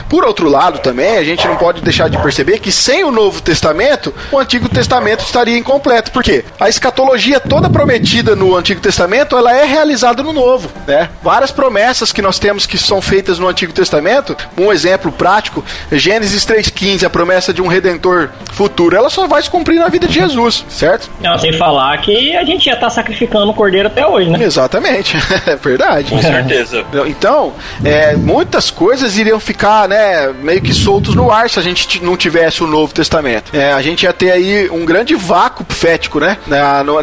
[0.08, 3.40] Por outro lado, também, a gente não pode deixar de perceber que sem o Novo
[3.40, 6.10] Testamento, o Antigo Testamento estaria incompleto.
[6.10, 6.44] Por quê?
[6.58, 11.10] A escatologia toda prometida no Antigo Testamento, ela é realizada no Novo, né?
[11.22, 15.62] Várias promessas que nós temos que são feitas no Antigo Testamento, um exemplo prático,
[15.92, 20.08] Gênesis 3:15, a promessa de um redentor futuro, ela só vai se cumprir na vida
[20.08, 21.10] de Jesus, certo?
[21.20, 24.42] Não, sem falar que a gente já está sacrificando o cordeiro até hoje, né?
[24.42, 25.16] Exatamente,
[25.46, 26.10] é verdade.
[26.10, 26.84] Com certeza.
[27.06, 27.52] Então,
[27.84, 32.16] é, muitas coisas iriam ficar, né, meio que soltos no ar se a gente não
[32.16, 33.54] tivesse o Novo Testamento.
[33.54, 36.38] É, a gente ia ter aí um grande vácuo profético, né?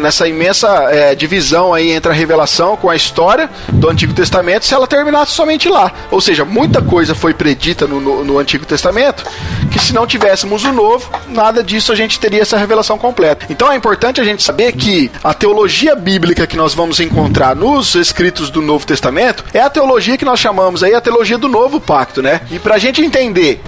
[0.00, 4.74] Nessa imensa é, divisão aí entre a revelação com a história do Antigo Testamento se
[4.74, 5.92] ela terminasse somente lá.
[6.10, 9.24] Ou seja, muita coisa foi predita no, no, no Antigo Testamento
[9.70, 13.46] que se não tivéssemos o Novo, nada disso a gente teria essa revelação completa.
[13.50, 17.94] Então é importante a gente saber que a teologia bíblica que nós vamos encontrar nos
[17.94, 21.80] escritos do Novo Testamento é a teologia que nós chamamos aí a teologia do Novo
[21.80, 22.40] Pacto, né?
[22.50, 23.60] E para a gente entender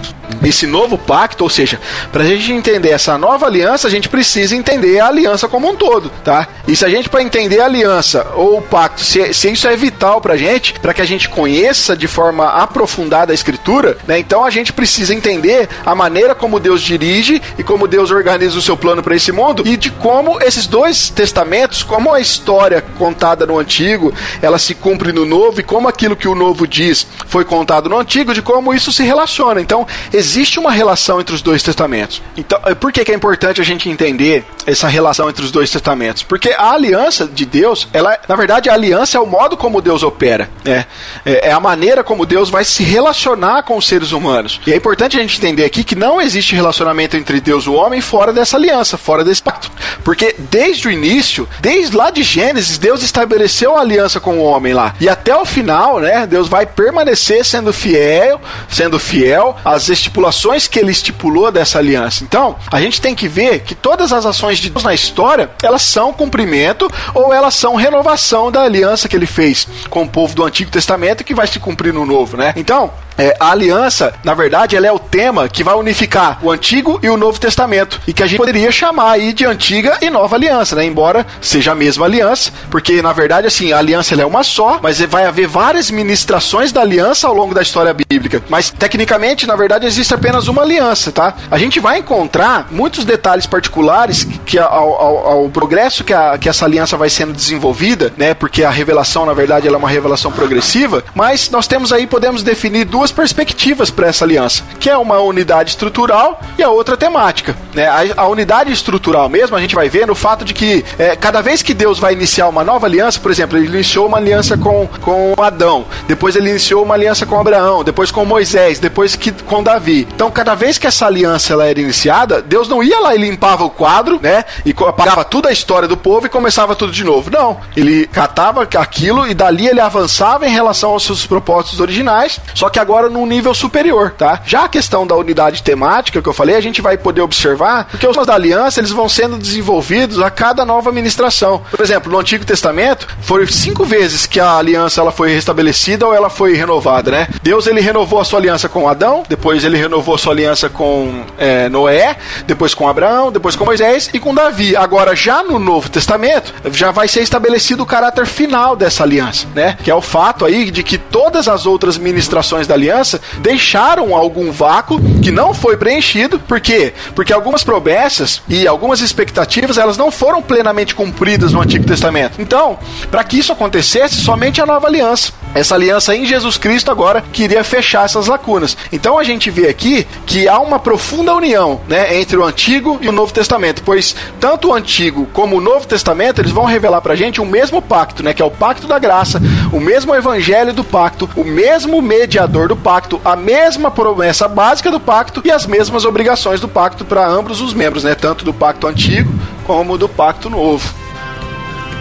[0.43, 1.79] esse novo pacto, ou seja,
[2.11, 5.75] para a gente entender essa nova aliança, a gente precisa entender a aliança como um
[5.81, 6.47] todo, tá?
[6.67, 9.75] E se a gente para entender a aliança ou o pacto, se, se isso é
[9.75, 14.19] vital para a gente, para que a gente conheça de forma aprofundada a escritura, né?
[14.19, 18.61] Então a gente precisa entender a maneira como Deus dirige e como Deus organiza o
[18.61, 23.47] seu plano para esse mundo e de como esses dois testamentos, como a história contada
[23.47, 27.43] no antigo, ela se cumpre no novo e como aquilo que o novo diz foi
[27.43, 29.59] contado no antigo, de como isso se relaciona.
[29.59, 32.21] Então, existe uma relação entre os dois testamentos.
[32.37, 35.70] Então, eh, por que, que é importante a gente entender essa relação entre os dois
[35.71, 36.23] testamentos?
[36.23, 40.03] Porque a aliança de Deus, ela, na verdade, a aliança é o modo como Deus
[40.03, 40.85] opera, né?
[41.25, 44.59] É, é a maneira como Deus vai se relacionar com os seres humanos.
[44.65, 47.73] E é importante a gente entender aqui que não existe relacionamento entre Deus e o
[47.73, 49.71] homem fora dessa aliança, fora desse pacto.
[50.03, 54.73] Porque desde o início, desde lá de Gênesis, Deus estabeleceu a aliança com o homem
[54.73, 54.93] lá.
[54.99, 60.79] E até o final, né, Deus vai permanecer sendo fiel, sendo fiel às estipulações que
[60.79, 62.23] ele estipulou dessa aliança.
[62.23, 65.81] Então, a gente tem que ver que todas as ações de Deus na história, elas
[65.81, 70.43] são cumprimento ou elas são renovação da aliança que ele fez com o povo do
[70.43, 72.53] Antigo Testamento que vai se cumprir no Novo, né?
[72.55, 72.91] Então,
[73.21, 77.09] é, a aliança, na verdade, ela é o tema que vai unificar o Antigo e
[77.09, 78.01] o Novo Testamento.
[78.07, 80.83] E que a gente poderia chamar aí de Antiga e Nova Aliança, né?
[80.83, 84.99] Embora seja a mesma aliança, porque na verdade, assim, a aliança é uma só, mas
[85.01, 88.41] vai haver várias ministrações da aliança ao longo da história bíblica.
[88.49, 91.35] Mas, tecnicamente, na verdade, existe apenas uma aliança, tá?
[91.51, 96.49] A gente vai encontrar muitos detalhes particulares que ao, ao, ao progresso que, a, que
[96.49, 98.33] essa aliança vai sendo desenvolvida, né?
[98.33, 102.41] Porque a revelação, na verdade, ela é uma revelação progressiva, mas nós temos aí, podemos
[102.41, 106.95] definir duas duas perspectivas para essa aliança, que é uma unidade estrutural e a outra
[106.95, 107.55] temática.
[107.73, 107.87] Né?
[107.87, 111.41] A, a unidade estrutural mesmo a gente vai ver no fato de que é, cada
[111.41, 114.87] vez que Deus vai iniciar uma nova aliança, por exemplo, ele iniciou uma aliança com,
[115.01, 119.61] com Adão, depois ele iniciou uma aliança com Abraão, depois com Moisés, depois que, com
[119.61, 120.07] Davi.
[120.13, 123.63] Então, cada vez que essa aliança ela era iniciada, Deus não ia lá e limpava
[123.63, 124.45] o quadro, né?
[124.65, 127.29] E apagava toda a história do povo e começava tudo de novo.
[127.31, 127.59] Não.
[127.75, 132.79] Ele catava aquilo e dali ele avançava em relação aos seus propósitos originais, só que
[132.79, 134.41] agora agora num nível superior, tá?
[134.45, 138.05] Já a questão da unidade temática que eu falei, a gente vai poder observar que
[138.05, 141.61] os da aliança eles vão sendo desenvolvidos a cada nova administração.
[141.71, 146.13] Por exemplo, no Antigo Testamento, foram cinco vezes que a aliança ela foi restabelecida ou
[146.13, 147.27] ela foi renovada, né?
[147.41, 151.23] Deus ele renovou a sua aliança com Adão, depois ele renovou a sua aliança com
[151.37, 154.75] é, Noé, depois com Abraão, depois com Moisés e com Davi.
[154.75, 159.77] Agora, já no Novo Testamento, já vai ser estabelecido o caráter final dessa aliança, né?
[159.81, 164.51] Que é o fato aí de que todas as outras ministrações da aliança deixaram algum
[164.51, 166.39] vácuo que não foi preenchido.
[166.39, 166.93] Por quê?
[167.15, 172.41] Porque algumas promessas e algumas expectativas elas não foram plenamente cumpridas no Antigo Testamento.
[172.41, 172.77] Então,
[173.09, 175.31] para que isso acontecesse, somente a nova aliança.
[175.53, 178.77] Essa aliança em Jesus Cristo agora queria fechar essas lacunas.
[178.91, 183.09] Então a gente vê aqui que há uma profunda união né, entre o Antigo e
[183.09, 187.13] o Novo Testamento, pois tanto o Antigo como o Novo Testamento eles vão revelar para
[187.13, 189.41] a gente o mesmo pacto, né, que é o pacto da graça,
[189.73, 194.97] o mesmo evangelho do pacto, o mesmo mediador do pacto, a mesma promessa básica do
[194.97, 198.87] pacto e as mesmas obrigações do pacto para ambos os membros, né, tanto do pacto
[198.87, 199.29] antigo
[199.67, 200.93] como do pacto novo.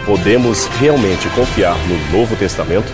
[0.06, 2.86] Podemos realmente confiar no Novo Testamento?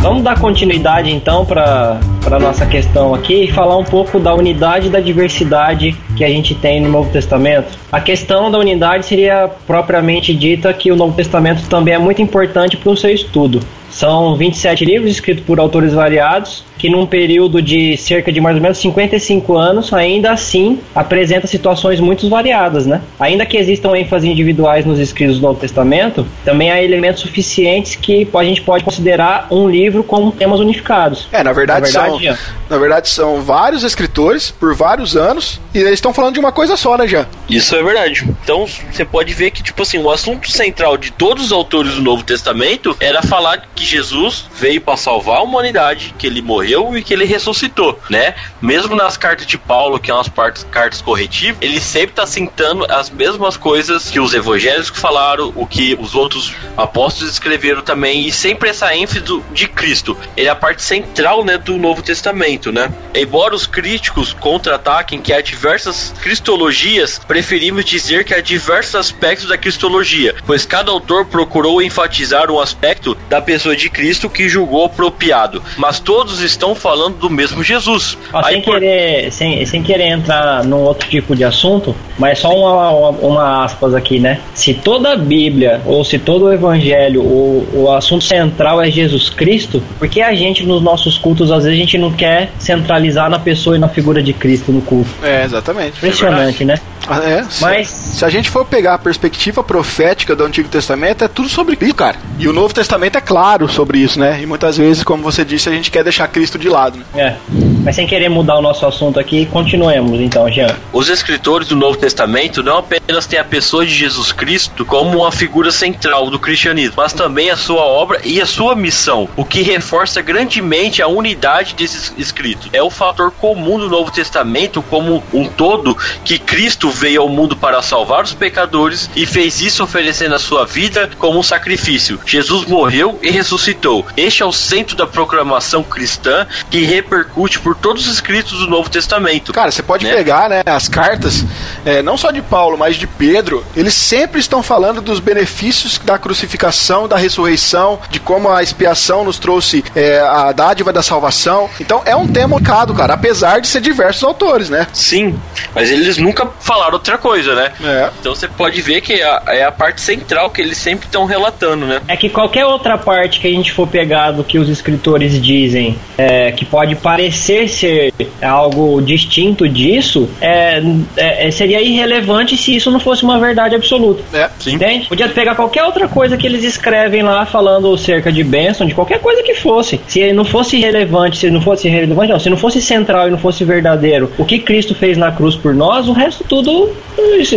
[0.00, 4.88] Vamos dar continuidade então para a nossa questão aqui e falar um pouco da unidade
[4.88, 7.78] e da diversidade que a gente tem no Novo Testamento.
[7.90, 12.76] A questão da unidade seria propriamente dita que o Novo Testamento também é muito importante
[12.76, 13.60] para o seu estudo.
[13.92, 18.62] São 27 livros escritos por autores variados, que num período de cerca de mais ou
[18.62, 23.00] menos 55 anos, ainda assim apresenta situações muito variadas, né?
[23.20, 28.26] Ainda que existam ênfases individuais nos escritos do Novo Testamento, também há elementos suficientes que
[28.34, 31.28] a gente pode considerar um livro com temas unificados.
[31.30, 32.38] É, na verdade, na verdade, são,
[32.70, 36.76] na verdade são vários escritores por vários anos e eles estão falando de uma coisa
[36.76, 37.26] só, né, já?
[37.48, 38.26] Isso é verdade.
[38.42, 42.02] Então, você pode ver que tipo assim, o assunto central de todos os autores do
[42.02, 46.96] Novo Testamento era falar que que Jesus veio para salvar a humanidade, que ele morreu
[46.96, 48.34] e que ele ressuscitou, né?
[48.60, 52.86] Mesmo nas cartas de Paulo, que são as partes, cartas corretivas, ele sempre está citando
[52.88, 58.32] as mesmas coisas que os evangelhos falaram, o que os outros apóstolos escreveram também, e
[58.32, 60.16] sempre essa ênfase do, de Cristo.
[60.36, 62.92] Ele é a parte central, né, do Novo Testamento, né?
[63.14, 69.58] Embora os críticos contra-ataquem que há diversas cristologias, preferimos dizer que há diversos aspectos da
[69.58, 74.84] cristologia, pois cada autor procurou enfatizar um aspecto da pessoa pessoa de Cristo que julgou
[74.84, 75.62] apropriado.
[75.76, 78.16] Mas todos estão falando do mesmo Jesus.
[78.32, 78.78] Ó, sem, por...
[78.78, 83.64] querer, sem, sem querer entrar num outro tipo de assunto, mas só uma, uma, uma
[83.64, 84.40] aspas aqui, né?
[84.54, 89.30] Se toda a Bíblia, ou se todo o Evangelho, o, o assunto central é Jesus
[89.30, 93.30] Cristo, por que a gente nos nossos cultos, às vezes, a gente não quer centralizar
[93.30, 95.10] na pessoa e na figura de Cristo no culto?
[95.22, 95.96] É, exatamente.
[95.96, 96.74] Impressionante, é né?
[97.08, 101.28] Ah, é, mas se a gente for pegar a perspectiva profética do Antigo Testamento, é
[101.28, 102.16] tudo sobre Cristo, cara.
[102.38, 104.40] E o Novo Testamento é claro sobre isso, né?
[104.40, 106.98] E muitas vezes, como você disse, a gente quer deixar Cristo de lado.
[106.98, 107.04] Né?
[107.14, 107.36] É.
[107.84, 110.76] Mas sem querer mudar o nosso assunto aqui, continuemos então, Jean.
[110.92, 115.32] Os escritores do Novo Testamento não apenas têm a pessoa de Jesus Cristo como uma
[115.32, 119.62] figura central do cristianismo, mas também a sua obra e a sua missão, o que
[119.62, 122.68] reforça grandemente a unidade desses escritos.
[122.72, 127.56] É o fator comum do Novo Testamento como um todo que Cristo veio ao mundo
[127.56, 132.20] para salvar os pecadores e fez isso oferecendo a sua vida como um sacrifício.
[132.24, 134.06] Jesus morreu e ressuscitou.
[134.16, 138.88] Este é o centro da proclamação cristã que repercute por todos os escritos do Novo
[138.90, 139.52] Testamento.
[139.52, 140.14] Cara, você pode né?
[140.14, 141.44] pegar né, as cartas,
[141.84, 146.18] é, não só de Paulo, mas de Pedro, eles sempre estão falando dos benefícios da
[146.18, 151.68] crucificação, da ressurreição, de como a expiação nos trouxe é, a dádiva da salvação.
[151.80, 154.86] Então é um tema cado, cara, apesar de ser diversos autores, né?
[154.92, 155.38] Sim,
[155.74, 156.46] mas eles nunca
[156.82, 157.72] falaram outra coisa, né?
[157.82, 158.10] É.
[158.20, 161.24] Então você pode ver que é a, é a parte central que eles sempre estão
[161.24, 162.00] relatando, né?
[162.08, 165.96] É que qualquer outra parte que a gente for pegar do que os escritores dizem,
[166.18, 170.82] é, que pode parecer ser algo distinto disso, é,
[171.16, 174.22] é, é seria irrelevante se isso não fosse uma verdade absoluta.
[174.36, 174.74] É, sim.
[174.74, 175.06] Entende?
[175.06, 179.20] Podia pegar qualquer outra coisa que eles escrevem lá falando cerca de bênção, de qualquer
[179.20, 180.00] coisa que fosse.
[180.08, 183.38] Se não fosse relevante, se não fosse relevante, não, se não fosse central e não
[183.38, 186.71] fosse verdadeiro, o que Cristo fez na cruz por nós, o resto tudo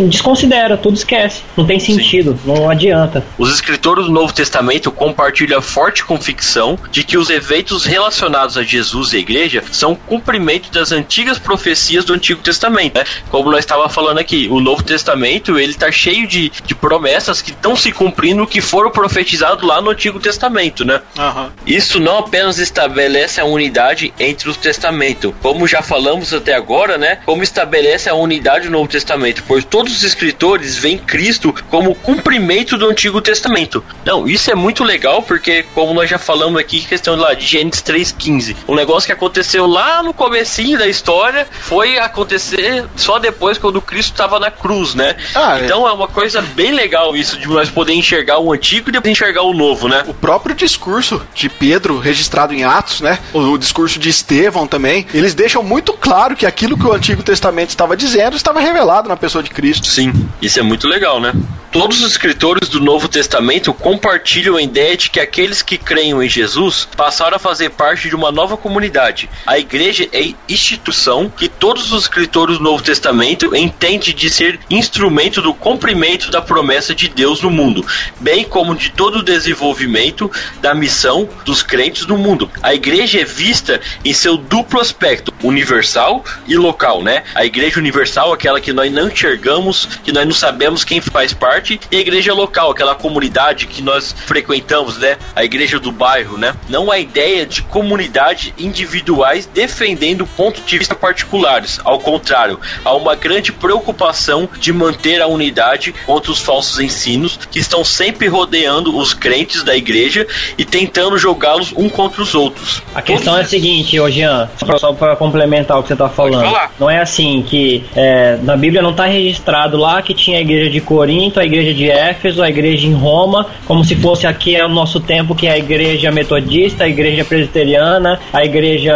[0.09, 1.41] desconsidera, tudo esquece.
[1.55, 2.51] Não tem sentido, Sim.
[2.51, 3.23] não adianta.
[3.37, 8.63] Os escritores do Novo Testamento compartilham a forte convicção de que os eventos relacionados a
[8.63, 12.97] Jesus e a igreja são cumprimento das antigas profecias do Antigo Testamento.
[12.97, 13.05] Né?
[13.29, 17.51] Como nós estávamos falando aqui, o Novo Testamento ele está cheio de, de promessas que
[17.51, 20.83] estão se cumprindo que foram profetizados lá no Antigo Testamento.
[20.83, 21.01] Né?
[21.17, 21.49] Uhum.
[21.65, 27.19] Isso não apenas estabelece a unidade entre os testamentos, como já falamos até agora, né?
[27.25, 29.04] como estabelece a unidade do Novo Testamento
[29.47, 33.83] pois todos os escritores veem Cristo como cumprimento do Antigo Testamento.
[34.05, 37.81] Não, isso é muito legal porque, como nós já falamos aqui, questão lá de Gênesis
[37.81, 43.81] 3,15, um negócio que aconteceu lá no comecinho da história foi acontecer só depois quando
[43.81, 45.15] Cristo estava na cruz, né?
[45.33, 45.65] Ah, é.
[45.65, 45.91] então é.
[45.91, 49.43] é uma coisa bem legal isso de nós poder enxergar o antigo e depois enxergar
[49.43, 50.03] o novo, né?
[50.07, 53.19] O próprio discurso de Pedro registrado em Atos, né?
[53.33, 57.23] O, o discurso de Estevão também, eles deixam muito claro que aquilo que o Antigo
[57.23, 59.87] Testamento estava dizendo estava revelado na pessoa pessoa de Cristo.
[59.87, 61.33] Sim, isso é muito legal, né?
[61.75, 66.29] Todos os escritores do Novo Testamento compartilham a ideia de que aqueles que creem em
[66.29, 69.29] Jesus passaram a fazer parte de uma nova comunidade.
[69.45, 75.41] A igreja é instituição que todos os escritores do Novo Testamento entendem de ser instrumento
[75.41, 77.85] do cumprimento da promessa de Deus no mundo,
[78.21, 82.49] bem como de todo o desenvolvimento da missão dos crentes no mundo.
[82.63, 87.25] A igreja é vista em seu duplo aspecto, universal e local, né?
[87.35, 91.64] A igreja universal, aquela que nós não enxergamos, que nós não sabemos quem faz parte,
[91.73, 95.17] e a igreja local, aquela comunidade que nós frequentamos, né?
[95.35, 96.55] A igreja do bairro, né?
[96.69, 101.79] Não a ideia de comunidade individuais defendendo pontos de vista particulares.
[101.83, 107.59] Ao contrário, há uma grande preocupação de manter a unidade contra os falsos ensinos que
[107.59, 112.81] estão sempre rodeando os crentes da igreja e tentando jogá-los um contra os outros.
[112.93, 114.49] A questão Todos é a seguinte, ô Jean,
[114.79, 116.55] só para complementar o que você tá falando.
[116.79, 120.69] Não é assim que é, na Bíblia não está registrado lá que tinha a igreja
[120.69, 124.65] de Corinto, a igreja de Éfeso, a igreja em Roma, como se fosse aqui é
[124.65, 128.93] o nosso tempo que é a igreja metodista, a igreja presbiteriana, a igreja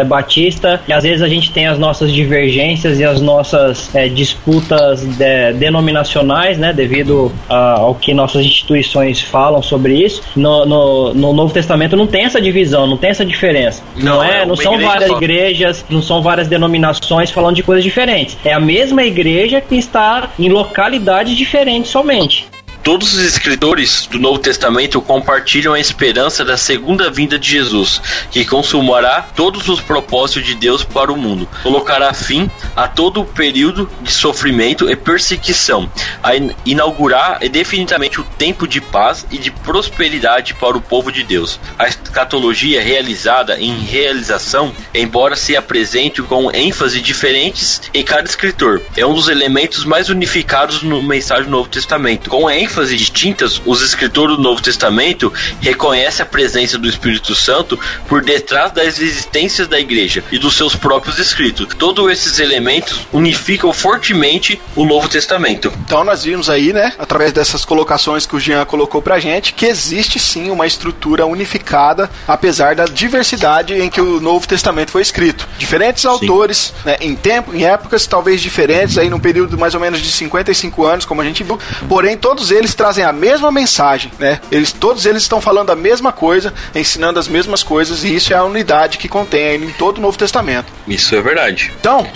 [0.00, 4.08] é, batista, e às vezes a gente tem as nossas divergências e as nossas é,
[4.08, 10.22] disputas de, denominacionais, né, devido a, ao que nossas instituições falam sobre isso.
[10.36, 13.82] No, no, no, Novo Testamento não tem essa divisão, não tem essa diferença.
[13.96, 15.16] Não, não é, é não são várias só.
[15.16, 18.36] igrejas, não são várias denominações falando de coisas diferentes.
[18.44, 22.63] É a mesma igreja que está em localidades diferentes somente.
[22.84, 27.98] Todos os escritores do Novo Testamento compartilham a esperança da segunda vinda de Jesus,
[28.30, 33.24] que consumará todos os propósitos de Deus para o mundo, colocará fim a todo o
[33.24, 35.90] período de sofrimento e perseguição,
[36.22, 36.32] a
[36.66, 41.58] inaugurar definitivamente o tempo de paz e de prosperidade para o povo de Deus.
[41.78, 49.06] A escatologia realizada em realização, embora se apresente com ênfase diferentes em cada escritor, é
[49.06, 53.80] um dos elementos mais unificados no mensagem do Novo Testamento, com ênfase ênfase distintas, os
[53.82, 59.78] escritores do Novo Testamento reconhecem a presença do Espírito Santo por detrás das existências da
[59.78, 61.68] igreja e dos seus próprios escritos.
[61.78, 65.72] Todos esses elementos unificam fortemente o Novo Testamento.
[65.86, 69.66] Então nós vimos aí, né, através dessas colocações que o Jean colocou pra gente, que
[69.66, 75.46] existe sim uma estrutura unificada, apesar da diversidade em que o Novo Testamento foi escrito.
[75.58, 76.08] Diferentes sim.
[76.08, 80.10] autores, né, em tempo, em épocas talvez diferentes, aí num período mais ou menos de
[80.10, 81.58] 55 anos, como a gente viu,
[81.88, 84.40] porém todos eles eles trazem a mesma mensagem, né?
[84.50, 88.36] Eles todos eles estão falando a mesma coisa, ensinando as mesmas coisas e isso é
[88.36, 90.72] a unidade que contém em todo o Novo Testamento.
[90.88, 91.72] Isso é verdade.
[91.78, 92.06] Então,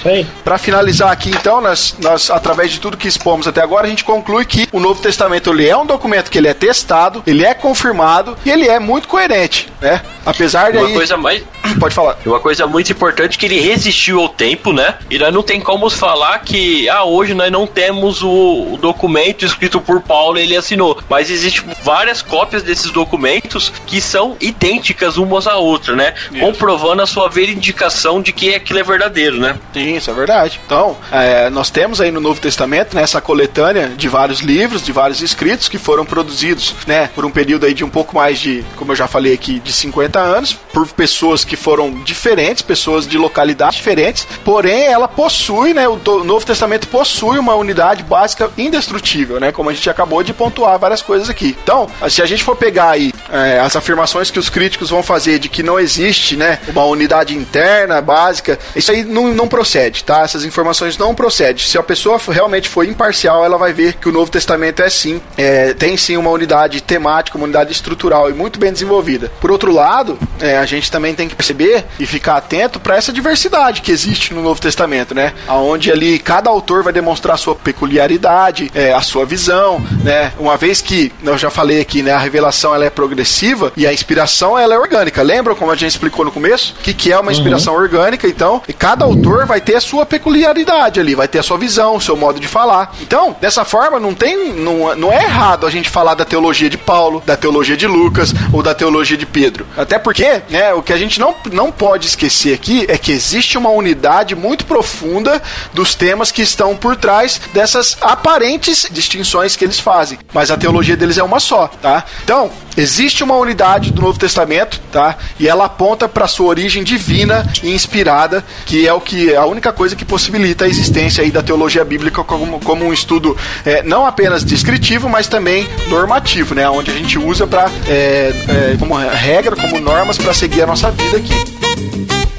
[0.42, 4.04] para finalizar aqui, então, nós, nós através de tudo que expomos até agora, a gente
[4.04, 7.54] conclui que o Novo Testamento ele é um documento que ele é testado, ele é
[7.54, 10.00] confirmado e ele é muito coerente, né?
[10.24, 10.94] Apesar de uma aí...
[10.94, 11.42] coisa mais
[11.78, 12.16] pode falar.
[12.24, 14.94] Uma coisa muito importante que ele resistiu ao tempo, né?
[15.10, 19.44] E nós não tem como falar que ah, hoje nós não temos o, o documento
[19.44, 20.98] escrito por Paulo ele assinou.
[21.08, 26.14] Mas existem várias cópias desses documentos que são idênticas umas à outra, né?
[26.30, 26.40] Isso.
[26.40, 29.58] Comprovando a sua verificação de que aquilo é verdadeiro, né?
[29.72, 30.60] Sim, isso é verdade.
[30.64, 34.92] Então, é, nós temos aí no Novo Testamento né, essa coletânea de vários livros, de
[34.92, 38.64] vários escritos que foram produzidos, né, por um período aí de um pouco mais de,
[38.76, 43.16] como eu já falei aqui, de 50 anos, por pessoas que foram diferentes, pessoas de
[43.18, 49.52] localidades diferentes, porém ela possui, né, o Novo Testamento possui uma unidade básica indestrutível, né,
[49.52, 51.56] como a gente acabou de de pontuar várias coisas aqui.
[51.62, 55.38] Então, se a gente for pegar aí é, as afirmações que os críticos vão fazer
[55.38, 60.22] de que não existe, né, uma unidade interna básica, isso aí não, não procede, tá?
[60.22, 61.62] Essas informações não procedem.
[61.64, 65.20] Se a pessoa realmente for imparcial, ela vai ver que o Novo Testamento é sim,
[65.36, 69.32] é, tem sim uma unidade temática, uma unidade estrutural e muito bem desenvolvida.
[69.40, 73.12] Por outro lado, é, a gente também tem que perceber e ficar atento para essa
[73.12, 75.32] diversidade que existe no Novo Testamento, né?
[75.48, 80.32] Onde ali cada autor vai demonstrar a sua peculiaridade, é, a sua visão, né?
[80.38, 82.12] Uma vez que eu já falei aqui, né?
[82.12, 85.22] A revelação ela é progressiva e a inspiração ela é orgânica.
[85.22, 86.74] Lembram como a gente explicou no começo?
[86.80, 87.80] O que, que é uma inspiração uhum.
[87.80, 88.26] orgânica?
[88.26, 91.96] Então, e cada autor vai ter a sua peculiaridade ali, vai ter a sua visão,
[91.96, 92.96] o seu modo de falar.
[93.02, 96.78] Então, dessa forma, não tem, não, não é errado a gente falar da teologia de
[96.78, 99.66] Paulo, da teologia de Lucas ou da teologia de Pedro.
[99.76, 100.72] Até porque, né?
[100.72, 104.64] O que a gente não, não pode esquecer aqui é que existe uma unidade muito
[104.64, 105.42] profunda
[105.74, 110.56] dos temas que estão por trás dessas aparentes distinções que eles fazem fazem, mas a
[110.56, 112.04] teologia deles é uma só, tá?
[112.22, 115.16] Então, existe uma unidade do Novo Testamento, tá?
[115.40, 119.72] E ela aponta para sua origem divina e inspirada, que é o que a única
[119.72, 124.06] coisa que possibilita a existência aí da teologia bíblica como, como um estudo é, não
[124.06, 126.68] apenas descritivo, mas também normativo, né?
[126.68, 130.92] Onde a gente usa para é, é, como regra, como normas para seguir a nossa
[130.92, 132.37] vida aqui.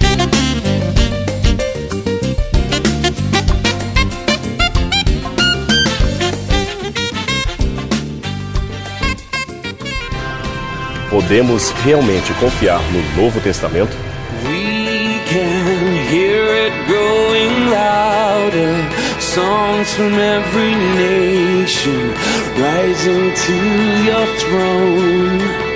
[11.09, 13.97] Podemos realmente confiar no Novo Testamento?
[14.45, 18.75] We can hear it growing louder.
[19.19, 22.13] Songs from every nation
[22.61, 23.53] rising to
[24.05, 25.68] your throne.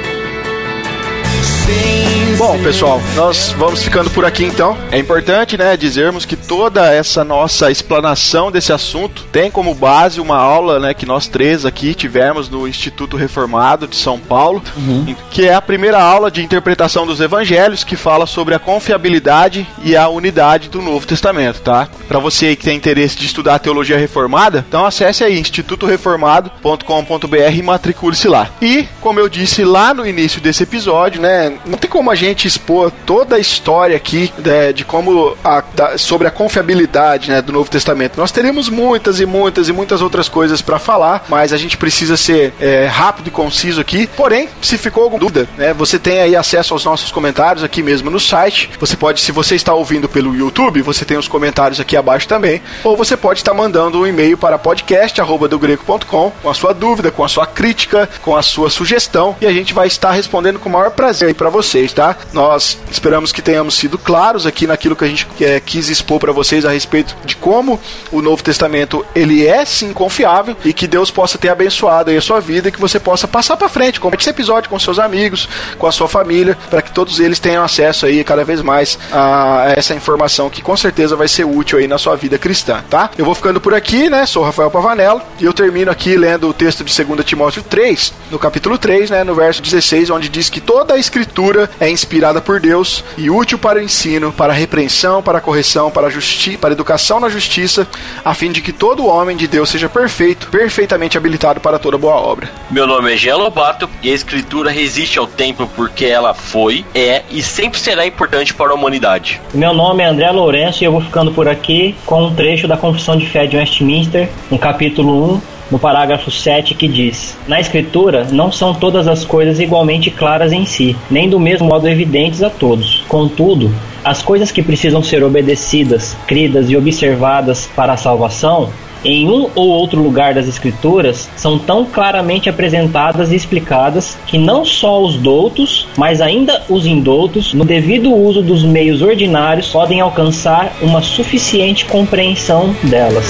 [2.37, 4.77] Bom, pessoal, nós vamos ficando por aqui então.
[4.91, 10.35] É importante, né, dizermos que toda essa nossa explanação desse assunto tem como base uma
[10.35, 15.15] aula, né, que nós três aqui tivemos no Instituto Reformado de São Paulo, uhum.
[15.31, 19.95] que é a primeira aula de interpretação dos evangelhos que fala sobre a confiabilidade e
[19.95, 21.87] a unidade do Novo Testamento, tá?
[22.07, 27.61] Para você que tem interesse de estudar a teologia reformada, então acesse aí institutoreformado.com.br e
[27.61, 28.49] matricule-se lá.
[28.61, 32.47] E, como eu disse lá no início desse episódio, né, não tem como a gente
[32.47, 37.53] expor toda a história aqui né, de como a, da, sobre a confiabilidade né, do
[37.53, 38.17] Novo Testamento.
[38.17, 42.17] Nós teremos muitas e muitas e muitas outras coisas para falar, mas a gente precisa
[42.17, 44.07] ser é, rápido e conciso aqui.
[44.07, 48.09] Porém, se ficou alguma dúvida, né, você tem aí acesso aos nossos comentários aqui mesmo
[48.09, 48.69] no site.
[48.79, 52.61] Você pode, se você está ouvindo pelo YouTube, você tem os comentários aqui abaixo também.
[52.83, 57.27] Ou você pode estar mandando um e-mail para podcast@dogrego.com com a sua dúvida, com a
[57.27, 60.91] sua crítica, com a sua sugestão e a gente vai estar respondendo com o maior
[60.91, 62.15] prazer para vocês, tá?
[62.31, 66.31] Nós esperamos que tenhamos sido claros aqui naquilo que a gente é, quis expor para
[66.31, 67.77] vocês a respeito de como
[68.13, 72.21] o Novo Testamento ele é sim confiável e que Deus possa ter abençoado aí a
[72.21, 75.49] sua vida e que você possa passar para frente, com esse episódio com seus amigos,
[75.77, 79.73] com a sua família, para que todos eles tenham acesso aí cada vez mais a
[79.75, 83.09] essa informação que com certeza vai ser útil aí na sua vida cristã, tá?
[83.17, 84.25] Eu vou ficando por aqui, né?
[84.25, 88.39] Sou Rafael Pavanello e eu termino aqui lendo o texto de 2 Timóteo 3, no
[88.39, 91.32] capítulo 3, né, no verso 16, onde diz que toda a escritura
[91.79, 95.89] é inspirada por Deus e útil para o ensino, para a repreensão, para a correção,
[95.89, 97.87] para a, justi para a educação na justiça,
[98.23, 102.15] a fim de que todo homem de Deus seja perfeito, perfeitamente habilitado para toda boa
[102.15, 102.49] obra.
[102.69, 107.41] Meu nome é Gelobato e a escritura resiste ao tempo porque ela foi, é e
[107.41, 109.41] sempre será importante para a humanidade.
[109.53, 112.77] Meu nome é André Lourenço e eu vou ficando por aqui com um trecho da
[112.77, 115.41] Confissão de Fé de Westminster, no capítulo 1,
[115.73, 120.65] no parágrafo 7 que diz: Na Escritura não são todas as coisas igualmente claras em
[120.65, 123.03] si, nem do mesmo modo evidentes a todos.
[123.07, 128.69] Contudo, as coisas que precisam ser obedecidas, cridas e observadas para a salvação
[129.03, 134.63] em um ou outro lugar das Escrituras são tão claramente apresentadas e explicadas que não
[134.63, 140.71] só os doutos, mas ainda os indoutos, no devido uso dos meios ordinários, podem alcançar
[140.81, 143.25] uma suficiente compreensão delas.